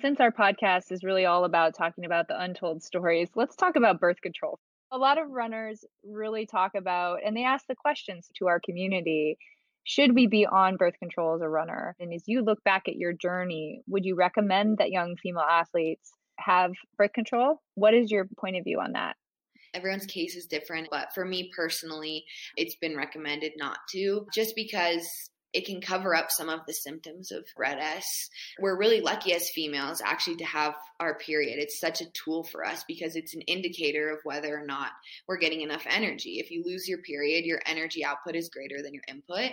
Since 0.00 0.20
our 0.20 0.30
podcast 0.30 0.92
is 0.92 1.02
really 1.02 1.24
all 1.24 1.44
about 1.44 1.74
talking 1.74 2.04
about 2.04 2.28
the 2.28 2.40
untold 2.40 2.82
stories, 2.82 3.30
let's 3.34 3.56
talk 3.56 3.76
about 3.76 4.00
birth 4.00 4.20
control. 4.20 4.58
A 4.92 4.98
lot 4.98 5.18
of 5.18 5.30
runners 5.30 5.84
really 6.04 6.46
talk 6.46 6.74
about, 6.76 7.20
and 7.24 7.36
they 7.36 7.44
ask 7.44 7.66
the 7.66 7.74
questions 7.74 8.28
to 8.38 8.46
our 8.46 8.60
community 8.60 9.38
should 9.88 10.16
we 10.16 10.26
be 10.26 10.44
on 10.44 10.76
birth 10.76 10.98
control 10.98 11.36
as 11.36 11.42
a 11.42 11.48
runner? 11.48 11.94
And 12.00 12.12
as 12.12 12.24
you 12.26 12.42
look 12.42 12.62
back 12.64 12.88
at 12.88 12.96
your 12.96 13.12
journey, 13.12 13.82
would 13.86 14.04
you 14.04 14.16
recommend 14.16 14.78
that 14.78 14.90
young 14.90 15.14
female 15.16 15.46
athletes 15.48 16.10
have 16.38 16.72
birth 16.98 17.12
control? 17.12 17.62
What 17.76 17.94
is 17.94 18.10
your 18.10 18.26
point 18.36 18.56
of 18.56 18.64
view 18.64 18.80
on 18.80 18.92
that? 18.92 19.16
Everyone's 19.76 20.06
case 20.06 20.36
is 20.36 20.46
different, 20.46 20.88
but 20.90 21.12
for 21.14 21.24
me 21.24 21.50
personally, 21.54 22.24
it's 22.56 22.76
been 22.76 22.96
recommended 22.96 23.52
not 23.56 23.78
to 23.92 24.26
just 24.32 24.56
because 24.56 25.06
it 25.56 25.64
can 25.64 25.80
cover 25.80 26.14
up 26.14 26.30
some 26.30 26.50
of 26.50 26.60
the 26.66 26.74
symptoms 26.74 27.32
of 27.32 27.46
RED-S. 27.56 28.28
We're 28.58 28.78
really 28.78 29.00
lucky 29.00 29.32
as 29.32 29.48
females 29.48 30.02
actually 30.04 30.36
to 30.36 30.44
have 30.44 30.74
our 31.00 31.16
period. 31.16 31.58
It's 31.58 31.80
such 31.80 32.02
a 32.02 32.10
tool 32.12 32.44
for 32.44 32.62
us 32.62 32.84
because 32.86 33.16
it's 33.16 33.34
an 33.34 33.40
indicator 33.42 34.10
of 34.10 34.18
whether 34.24 34.54
or 34.54 34.66
not 34.66 34.90
we're 35.26 35.38
getting 35.38 35.62
enough 35.62 35.86
energy. 35.88 36.40
If 36.40 36.50
you 36.50 36.62
lose 36.62 36.86
your 36.86 36.98
period, 36.98 37.46
your 37.46 37.60
energy 37.64 38.04
output 38.04 38.36
is 38.36 38.50
greater 38.50 38.82
than 38.82 38.92
your 38.92 39.04
input. 39.08 39.50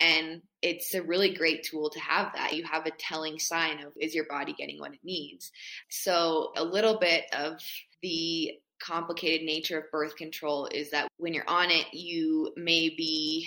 And 0.00 0.42
it's 0.60 0.92
a 0.92 1.02
really 1.02 1.34
great 1.34 1.62
tool 1.62 1.88
to 1.90 2.00
have 2.00 2.32
that. 2.34 2.54
You 2.54 2.64
have 2.64 2.86
a 2.86 2.92
telling 2.98 3.38
sign 3.38 3.78
of 3.84 3.92
is 4.00 4.12
your 4.12 4.26
body 4.28 4.54
getting 4.58 4.80
what 4.80 4.94
it 4.94 5.00
needs. 5.04 5.52
So, 5.88 6.50
a 6.56 6.64
little 6.64 6.98
bit 6.98 7.26
of 7.32 7.60
the 8.02 8.58
complicated 8.84 9.46
nature 9.46 9.78
of 9.78 9.90
birth 9.90 10.16
control 10.16 10.68
is 10.72 10.90
that 10.90 11.08
when 11.16 11.32
you're 11.32 11.48
on 11.48 11.70
it, 11.70 11.86
you 11.92 12.52
may 12.56 12.90
be 12.90 13.46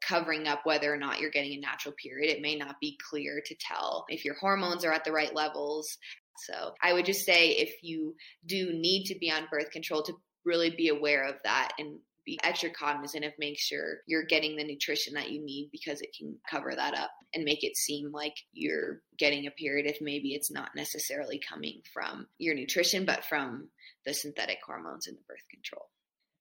covering 0.00 0.46
up 0.46 0.60
whether 0.64 0.92
or 0.92 0.96
not 0.96 1.20
you're 1.20 1.30
getting 1.30 1.54
a 1.54 1.60
natural 1.60 1.94
period. 2.00 2.30
It 2.30 2.40
may 2.42 2.56
not 2.56 2.76
be 2.80 2.98
clear 3.10 3.42
to 3.44 3.54
tell 3.56 4.06
if 4.08 4.24
your 4.24 4.34
hormones 4.34 4.84
are 4.84 4.92
at 4.92 5.04
the 5.04 5.12
right 5.12 5.34
levels. 5.34 5.98
So 6.46 6.72
I 6.82 6.92
would 6.92 7.04
just 7.04 7.26
say 7.26 7.50
if 7.50 7.82
you 7.82 8.14
do 8.46 8.72
need 8.72 9.04
to 9.06 9.18
be 9.18 9.30
on 9.30 9.48
birth 9.50 9.70
control, 9.70 10.02
to 10.04 10.14
really 10.44 10.70
be 10.70 10.88
aware 10.88 11.24
of 11.24 11.34
that 11.44 11.72
and 11.78 11.98
be 12.28 12.38
extra 12.42 12.68
cognizant 12.68 13.24
of 13.24 13.32
make 13.38 13.58
sure 13.58 14.00
you're 14.06 14.26
getting 14.26 14.54
the 14.54 14.64
nutrition 14.64 15.14
that 15.14 15.30
you 15.30 15.42
need 15.42 15.70
because 15.72 16.02
it 16.02 16.14
can 16.16 16.36
cover 16.48 16.74
that 16.76 16.92
up 16.92 17.10
and 17.32 17.42
make 17.42 17.64
it 17.64 17.74
seem 17.74 18.12
like 18.12 18.34
you're 18.52 19.00
getting 19.18 19.46
a 19.46 19.50
period 19.52 19.86
if 19.86 19.96
maybe 20.02 20.34
it's 20.34 20.50
not 20.50 20.68
necessarily 20.76 21.40
coming 21.40 21.80
from 21.92 22.26
your 22.36 22.54
nutrition 22.54 23.06
but 23.06 23.24
from 23.24 23.68
the 24.04 24.12
synthetic 24.12 24.58
hormones 24.64 25.06
in 25.06 25.14
the 25.14 25.22
birth 25.26 25.42
control. 25.50 25.86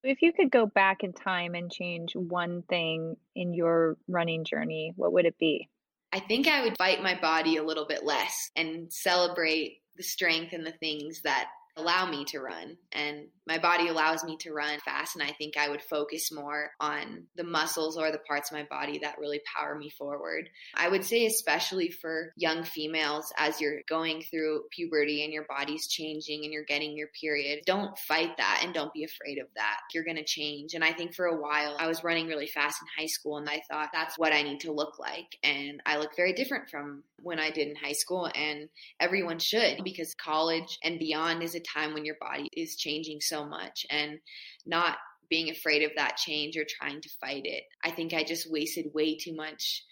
If 0.03 0.21
you 0.21 0.33
could 0.33 0.51
go 0.51 0.65
back 0.65 1.03
in 1.03 1.13
time 1.13 1.55
and 1.55 1.71
change 1.71 2.15
one 2.15 2.63
thing 2.63 3.15
in 3.33 3.53
your 3.53 3.95
running 4.09 4.43
journey, 4.43 4.91
what 4.97 5.13
would 5.13 5.25
it 5.25 5.39
be? 5.39 5.69
I 6.11 6.19
think 6.19 6.47
I 6.47 6.63
would 6.63 6.77
fight 6.77 7.01
my 7.01 7.17
body 7.19 7.55
a 7.55 7.63
little 7.63 7.85
bit 7.87 8.05
less 8.05 8.51
and 8.57 8.91
celebrate 8.91 9.77
the 9.95 10.03
strength 10.03 10.51
and 10.51 10.65
the 10.65 10.71
things 10.73 11.21
that 11.23 11.49
allow 11.77 12.09
me 12.09 12.25
to 12.25 12.39
run 12.39 12.77
and 12.91 13.27
my 13.47 13.57
body 13.57 13.87
allows 13.87 14.23
me 14.23 14.37
to 14.37 14.51
run 14.51 14.79
fast 14.79 15.15
and 15.15 15.23
i 15.23 15.31
think 15.33 15.55
i 15.57 15.69
would 15.69 15.81
focus 15.81 16.31
more 16.31 16.71
on 16.79 17.23
the 17.35 17.43
muscles 17.43 17.97
or 17.97 18.11
the 18.11 18.19
parts 18.19 18.51
of 18.51 18.57
my 18.57 18.63
body 18.63 18.99
that 18.99 19.17
really 19.19 19.41
power 19.55 19.75
me 19.75 19.89
forward. 19.89 20.49
I 20.75 20.89
would 20.89 21.03
say 21.03 21.25
especially 21.25 21.89
for 21.89 22.33
young 22.35 22.63
females 22.63 23.31
as 23.37 23.61
you're 23.61 23.81
going 23.87 24.21
through 24.21 24.63
puberty 24.71 25.23
and 25.23 25.33
your 25.33 25.45
body's 25.47 25.87
changing 25.87 26.43
and 26.43 26.53
you're 26.53 26.63
getting 26.63 26.97
your 26.97 27.09
period 27.19 27.61
don't 27.65 27.97
fight 27.97 28.37
that 28.37 28.61
and 28.63 28.73
don't 28.73 28.93
be 28.93 29.03
afraid 29.03 29.39
of 29.39 29.47
that. 29.55 29.79
You're 29.93 30.03
going 30.03 30.17
to 30.17 30.23
change. 30.23 30.73
And 30.73 30.83
i 30.83 30.91
think 30.91 31.15
for 31.15 31.25
a 31.25 31.39
while 31.39 31.75
i 31.79 31.87
was 31.87 32.03
running 32.03 32.27
really 32.27 32.47
fast 32.47 32.79
in 32.81 33.03
high 33.03 33.07
school 33.07 33.37
and 33.37 33.49
i 33.49 33.61
thought 33.69 33.89
that's 33.93 34.17
what 34.17 34.33
i 34.33 34.41
need 34.41 34.61
to 34.61 34.71
look 34.71 34.99
like. 34.99 35.37
And 35.43 35.81
i 35.85 35.97
look 35.97 36.15
very 36.15 36.33
different 36.33 36.69
from 36.69 37.03
when 37.21 37.39
i 37.39 37.49
did 37.49 37.67
in 37.67 37.75
high 37.75 37.93
school 37.93 38.29
and 38.33 38.69
everyone 38.99 39.39
should 39.39 39.83
because 39.83 40.13
college 40.15 40.77
and 40.83 40.99
beyond 40.99 41.43
is 41.43 41.55
a 41.55 41.59
time 41.73 41.93
when 41.93 42.05
your 42.05 42.17
body 42.19 42.49
is 42.53 42.75
changing 42.75 43.19
so 43.21 43.45
much 43.45 43.85
and 43.89 44.19
not 44.65 44.97
being 45.29 45.49
afraid 45.49 45.83
of 45.83 45.91
that 45.95 46.17
change 46.17 46.57
or 46.57 46.65
trying 46.67 47.01
to 47.01 47.09
fight 47.19 47.43
it. 47.45 47.63
I 47.83 47.91
think 47.91 48.13
I 48.13 48.23
just 48.23 48.51
wasted 48.51 48.93
way 48.93 49.17
too 49.17 49.35
much 49.35 49.83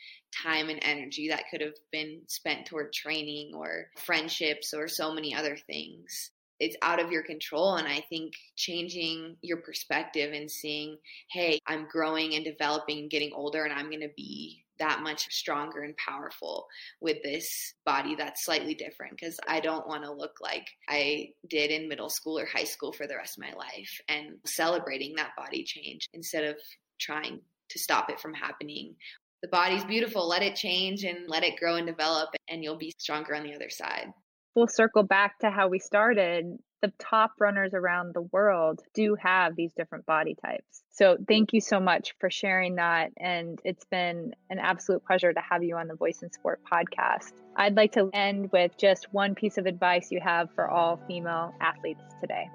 time 0.43 0.69
and 0.69 0.79
energy 0.81 1.29
that 1.29 1.43
could 1.51 1.61
have 1.61 1.75
been 1.91 2.21
spent 2.27 2.65
toward 2.65 2.93
training 2.93 3.53
or 3.55 3.87
friendships 3.97 4.73
or 4.73 4.87
so 4.87 5.13
many 5.13 5.35
other 5.35 5.57
things. 5.67 6.31
It's 6.59 6.77
out 6.81 7.03
of 7.03 7.11
your 7.11 7.23
control. 7.23 7.75
And 7.75 7.87
I 7.87 8.03
think 8.09 8.33
changing 8.55 9.35
your 9.41 9.57
perspective 9.57 10.33
and 10.33 10.49
seeing, 10.49 10.97
hey, 11.31 11.59
I'm 11.67 11.87
growing 11.91 12.35
and 12.35 12.45
developing 12.45 12.99
and 12.99 13.09
getting 13.09 13.31
older, 13.33 13.63
and 13.63 13.73
I'm 13.73 13.89
going 13.89 14.01
to 14.01 14.13
be 14.15 14.64
that 14.79 15.01
much 15.01 15.25
stronger 15.31 15.81
and 15.81 15.95
powerful 15.97 16.65
with 17.01 17.17
this 17.23 17.73
body 17.85 18.15
that's 18.15 18.45
slightly 18.45 18.73
different 18.73 19.17
because 19.17 19.39
I 19.47 19.59
don't 19.59 19.87
want 19.87 20.03
to 20.03 20.11
look 20.11 20.37
like 20.41 20.67
I 20.89 21.29
did 21.49 21.71
in 21.71 21.87
middle 21.87 22.09
school 22.09 22.37
or 22.39 22.45
high 22.45 22.63
school 22.63 22.91
for 22.91 23.07
the 23.07 23.15
rest 23.15 23.37
of 23.37 23.43
my 23.43 23.53
life 23.57 24.01
and 24.09 24.35
celebrating 24.45 25.15
that 25.15 25.35
body 25.37 25.63
change 25.63 26.09
instead 26.13 26.43
of 26.43 26.57
trying 26.99 27.41
to 27.69 27.79
stop 27.79 28.09
it 28.09 28.19
from 28.19 28.33
happening. 28.33 28.95
The 29.41 29.49
body's 29.49 29.85
beautiful, 29.85 30.27
let 30.27 30.43
it 30.43 30.55
change 30.55 31.03
and 31.03 31.27
let 31.27 31.43
it 31.43 31.57
grow 31.59 31.75
and 31.75 31.87
develop, 31.87 32.29
and 32.49 32.63
you'll 32.63 32.77
be 32.77 32.93
stronger 32.97 33.35
on 33.35 33.43
the 33.43 33.53
other 33.53 33.69
side. 33.69 34.07
We'll 34.55 34.67
circle 34.67 35.03
back 35.03 35.39
to 35.39 35.49
how 35.49 35.67
we 35.67 35.79
started 35.79 36.57
the 36.85 36.93
top 36.99 37.31
runners 37.39 37.73
around 37.73 38.13
the 38.13 38.21
world 38.21 38.79
do 38.93 39.15
have 39.15 39.55
these 39.55 39.73
different 39.73 40.05
body 40.05 40.35
types. 40.35 40.83
So 40.91 41.17
thank 41.27 41.51
you 41.51 41.59
so 41.59 41.79
much 41.79 42.13
for 42.19 42.29
sharing 42.29 42.75
that. 42.75 43.11
And 43.17 43.59
it's 43.63 43.85
been 43.85 44.35
an 44.51 44.59
absolute 44.59 45.03
pleasure 45.03 45.33
to 45.33 45.41
have 45.41 45.63
you 45.63 45.77
on 45.77 45.87
the 45.87 45.95
Voice 45.95 46.21
in 46.21 46.31
Sport 46.31 46.61
podcast. 46.71 47.31
I'd 47.55 47.75
like 47.75 47.93
to 47.93 48.11
end 48.13 48.51
with 48.51 48.77
just 48.77 49.11
one 49.11 49.33
piece 49.33 49.57
of 49.57 49.65
advice 49.65 50.11
you 50.11 50.19
have 50.21 50.49
for 50.53 50.69
all 50.69 51.01
female 51.07 51.55
athletes 51.59 52.03
today. 52.21 52.47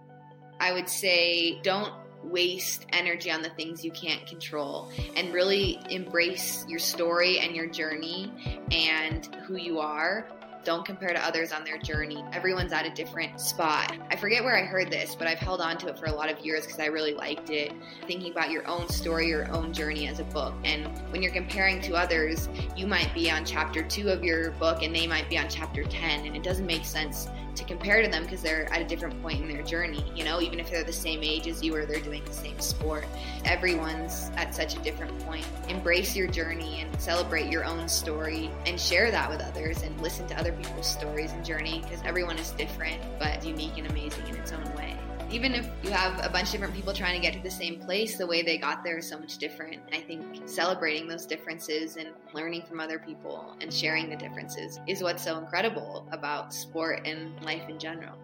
I 0.61 0.75
would 0.75 0.89
say 0.89 1.61
don't 1.63 1.93
waste 2.23 2.87
energy 2.91 3.33
on 3.33 3.43
the 3.43 3.51
things 3.51 3.85
you 3.85 3.91
can't 3.91 4.25
control 4.29 4.93
and 5.17 5.35
really 5.35 5.81
embrace 5.91 6.65
your 6.69 6.79
story 6.79 7.41
and 7.41 7.57
your 7.57 7.67
journey 7.67 8.33
and 8.71 9.35
who 9.47 9.57
you 9.57 9.81
are 9.81 10.29
Don't 10.63 10.85
compare 10.85 11.09
to 11.09 11.25
others 11.25 11.53
on 11.53 11.65
their 11.65 11.79
journey. 11.79 12.23
Everyone's 12.33 12.73
at 12.73 12.85
a 12.85 12.91
different 12.91 13.41
spot. 13.41 13.97
I 14.11 14.17
forget 14.17 14.45
where 14.45 14.59
I 14.59 14.65
heard 14.65 14.91
this, 14.91 15.15
but 15.15 15.27
I've 15.27 15.39
held 15.39 15.61
on 15.61 15.79
to 15.79 15.89
it 15.89 15.99
for 15.99 16.07
a 16.07 16.13
lot 16.13 16.31
of 16.31 16.39
years 16.45 16.67
because 16.67 16.79
I 16.79 16.87
really 16.87 17.15
liked 17.15 17.49
it. 17.49 17.73
Thinking 18.07 18.31
about 18.31 18.51
your 18.51 18.67
own 18.69 18.87
story, 18.89 19.29
your 19.29 19.51
own 19.53 19.73
journey 19.73 20.07
as 20.07 20.21
a 20.21 20.25
book. 20.25 20.55
And 20.65 20.87
when 21.13 21.23
you're 21.23 21.33
comparing 21.33 21.81
to 21.83 21.95
others, 21.95 22.49
you 22.77 22.87
might 22.87 23.13
be 23.15 23.31
on 23.31 23.47
chapter 23.47 23.83
two 23.83 24.11
of 24.11 24.23
your 24.23 24.51
book 24.53 24.83
and 24.83 24.95
they 24.95 25.07
might 25.07 25.31
be 25.31 25.39
on 25.39 25.49
chapter 25.49 25.83
10, 25.83 26.27
and 26.27 26.37
it 26.37 26.43
doesn't 26.43 26.67
make 26.67 26.85
sense 26.85 27.29
to 27.55 27.65
compare 27.65 28.03
to 28.03 28.09
them 28.09 28.25
because 28.25 28.43
they're 28.43 28.73
at 28.73 28.81
a 28.81 28.85
different 28.85 29.21
point 29.23 29.41
in 29.41 29.49
their 29.49 29.63
journey. 29.63 30.05
You 30.15 30.25
know, 30.25 30.41
even 30.41 30.61
if 30.61 30.71
they're 30.71 30.85
the 30.85 30.93
same 30.93 31.23
age 31.23 31.47
as 31.47 31.63
you 31.63 31.75
or 31.75 31.85
they're 31.85 32.01
doing 32.01 32.25
the 32.25 32.33
same 32.33 32.59
sport, 32.61 33.07
everyone's 33.45 34.31
at 34.37 34.55
such 34.55 34.77
a 34.77 34.79
different 34.81 35.19
point. 35.21 35.47
Embrace 35.69 36.15
your 36.17 36.29
journey 36.29 36.81
and 36.81 37.01
celebrate 37.01 37.51
your 37.51 37.65
own 37.65 37.89
story 37.89 38.51
and 38.67 38.81
share 38.81 39.11
that 39.11 39.29
with 39.31 39.41
others 39.41 39.83
and 39.83 39.99
listen 40.01 40.27
to 40.29 40.39
other 40.39 40.53
people's 40.53 40.91
stories 40.91 41.33
and 41.33 41.45
journey 41.45 41.81
because 41.83 42.01
everyone 42.05 42.39
is 42.39 42.51
different 42.53 43.01
but 43.19 43.45
unique 43.45 43.77
and 43.79 43.89
amazing 43.91 44.27
in 44.29 44.37
its 44.37 44.53
own 44.53 44.65
way 44.75 44.97
even 45.31 45.55
if 45.55 45.69
you 45.83 45.91
have 45.91 46.25
a 46.25 46.29
bunch 46.29 46.49
of 46.49 46.53
different 46.53 46.75
people 46.75 46.93
trying 46.93 47.15
to 47.15 47.21
get 47.21 47.33
to 47.35 47.43
the 47.43 47.51
same 47.51 47.79
place, 47.79 48.19
the 48.19 48.27
way 48.27 48.43
they 48.43 48.59
got 48.59 48.83
there 48.83 48.99
is 48.99 49.09
so 49.09 49.19
much 49.19 49.39
different. 49.39 49.81
I 49.93 50.01
think 50.01 50.25
celebrating 50.47 51.07
those 51.07 51.25
differences 51.25 51.97
and 51.97 52.09
learning 52.33 52.63
from 52.69 52.81
other 52.81 52.99
people 52.99 53.55
and 53.61 53.73
sharing 53.73 54.11
the 54.11 54.17
differences 54.17 54.81
is 54.89 55.03
what's 55.03 55.23
so 55.23 55.39
incredible 55.39 56.07
about 56.11 56.53
sport 56.53 57.07
and 57.07 57.41
life 57.43 57.69
in 57.69 57.79
general. 57.79 58.17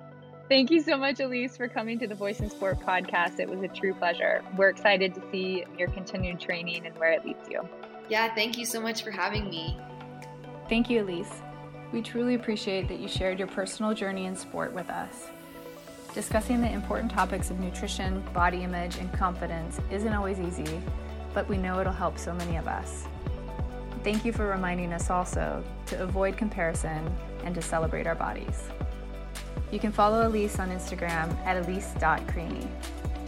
Thank 0.49 0.71
you 0.71 0.81
so 0.81 0.97
much, 0.97 1.21
Elise, 1.21 1.57
for 1.57 1.69
coming 1.69 1.99
to 1.99 2.07
the 2.07 2.15
Voice 2.15 2.41
in 2.41 2.51
Sport 2.51 2.81
podcast. 2.81 3.41
It 3.41 3.49
was 3.49 3.63
a 3.63 3.69
true 3.69 3.95
pleasure. 3.95 4.43
We're 4.57 4.69
excited 4.69 5.15
to 5.15 5.23
see 5.31 5.65
your 5.79 5.89
continued 5.89 6.41
training 6.41 6.87
and 6.87 6.97
where 6.99 7.13
it 7.13 7.25
leads 7.25 7.49
you. 7.49 7.69
Yeah, 8.09 8.33
thank 8.35 8.57
you 8.57 8.65
so 8.65 8.81
much 8.81 9.03
for 9.03 9.11
having 9.11 9.49
me. 9.51 9.77
Thank 10.69 10.89
you, 10.89 11.03
Elise. 11.03 11.43
We 11.93 12.03
truly 12.03 12.35
appreciate 12.35 12.89
that 12.89 13.01
you 13.01 13.09
shared 13.09 13.39
your 13.39 13.49
personal 13.49 13.95
journey 13.95 14.27
in 14.27 14.37
sport 14.37 14.73
with 14.73 14.89
us. 14.91 15.29
Discussing 16.17 16.63
the 16.63 16.73
important 16.73 17.13
topics 17.13 17.51
of 17.51 17.61
nutrition, 17.61 18.25
body 18.33 18.63
image, 18.63 18.97
and 18.97 19.13
confidence 19.13 19.79
isn't 19.91 20.15
always 20.15 20.41
easy, 20.41 20.81
but 21.35 21.47
we 21.47 21.59
know 21.59 21.79
it'll 21.79 21.93
help 21.93 22.19
so 22.19 22.33
many 22.33 22.57
of 22.57 22.67
us. 22.67 23.05
Thank 24.03 24.25
you 24.25 24.33
for 24.33 24.47
reminding 24.47 24.95
us 24.95 25.11
also 25.11 25.63
to 25.85 26.03
avoid 26.03 26.39
comparison 26.39 27.07
and 27.45 27.55
to 27.55 27.61
celebrate 27.61 28.07
our 28.07 28.15
bodies. 28.15 28.63
You 29.71 29.79
can 29.79 29.93
follow 29.93 30.27
Elise 30.27 30.59
on 30.59 30.71
Instagram 30.71 31.37
at 31.45 31.59
elise.cranny. 31.59 32.67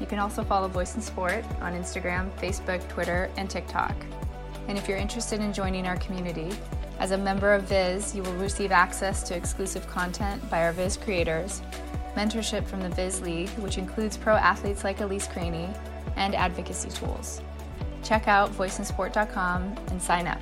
You 0.01 0.07
can 0.07 0.19
also 0.19 0.43
follow 0.43 0.67
Voice 0.67 0.95
in 0.95 1.03
Sport 1.03 1.45
on 1.61 1.75
Instagram, 1.75 2.31
Facebook, 2.39 2.89
Twitter, 2.89 3.31
and 3.37 3.51
TikTok. 3.51 3.95
And 4.67 4.79
if 4.79 4.89
you're 4.89 4.97
interested 4.97 5.41
in 5.41 5.53
joining 5.53 5.87
our 5.87 5.99
community, 5.99 6.57
as 7.01 7.11
a 7.11 7.19
member 7.19 7.53
of 7.53 7.65
VIS, 7.65 8.15
you 8.15 8.23
will 8.23 8.35
receive 8.37 8.73
access 8.73 9.23
to 9.25 9.37
exclusive 9.37 9.87
content 9.89 10.49
by 10.49 10.65
our 10.65 10.73
VIS 10.73 10.97
creators 10.97 11.61
mentorship 12.15 12.67
from 12.67 12.81
the 12.81 12.89
VIS 12.91 13.21
League, 13.21 13.51
which 13.51 13.79
includes 13.79 14.17
pro 14.17 14.35
athletes 14.35 14.85
like 14.85 15.01
Elise 15.01 15.27
Cranny, 15.27 15.69
and 16.17 16.35
advocacy 16.35 16.91
tools. 16.91 17.41
Check 18.03 18.29
out 18.29 18.51
voiceinsport.com 18.53 19.77
and 19.89 20.01
sign 20.01 20.27
up. 20.27 20.41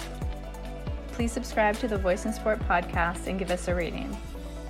Please 1.12 1.33
subscribe 1.33 1.76
to 1.79 1.88
the 1.88 1.96
Voice 1.96 2.26
in 2.26 2.33
Sport 2.33 2.61
podcast 2.61 3.26
and 3.26 3.38
give 3.38 3.50
us 3.50 3.68
a 3.68 3.74
rating. 3.74 4.16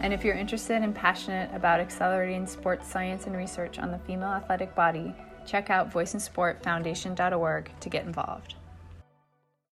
And 0.00 0.12
if 0.12 0.24
you're 0.24 0.36
interested 0.36 0.82
and 0.82 0.94
passionate 0.94 1.50
about 1.54 1.80
accelerating 1.80 2.46
sports 2.46 2.86
science 2.86 3.26
and 3.26 3.36
research 3.36 3.78
on 3.78 3.90
the 3.90 3.98
female 3.98 4.28
athletic 4.28 4.74
body, 4.74 5.14
check 5.46 5.70
out 5.70 5.90
voiceinsportfoundation.org 5.90 7.70
to 7.80 7.88
get 7.88 8.04
involved. 8.04 8.54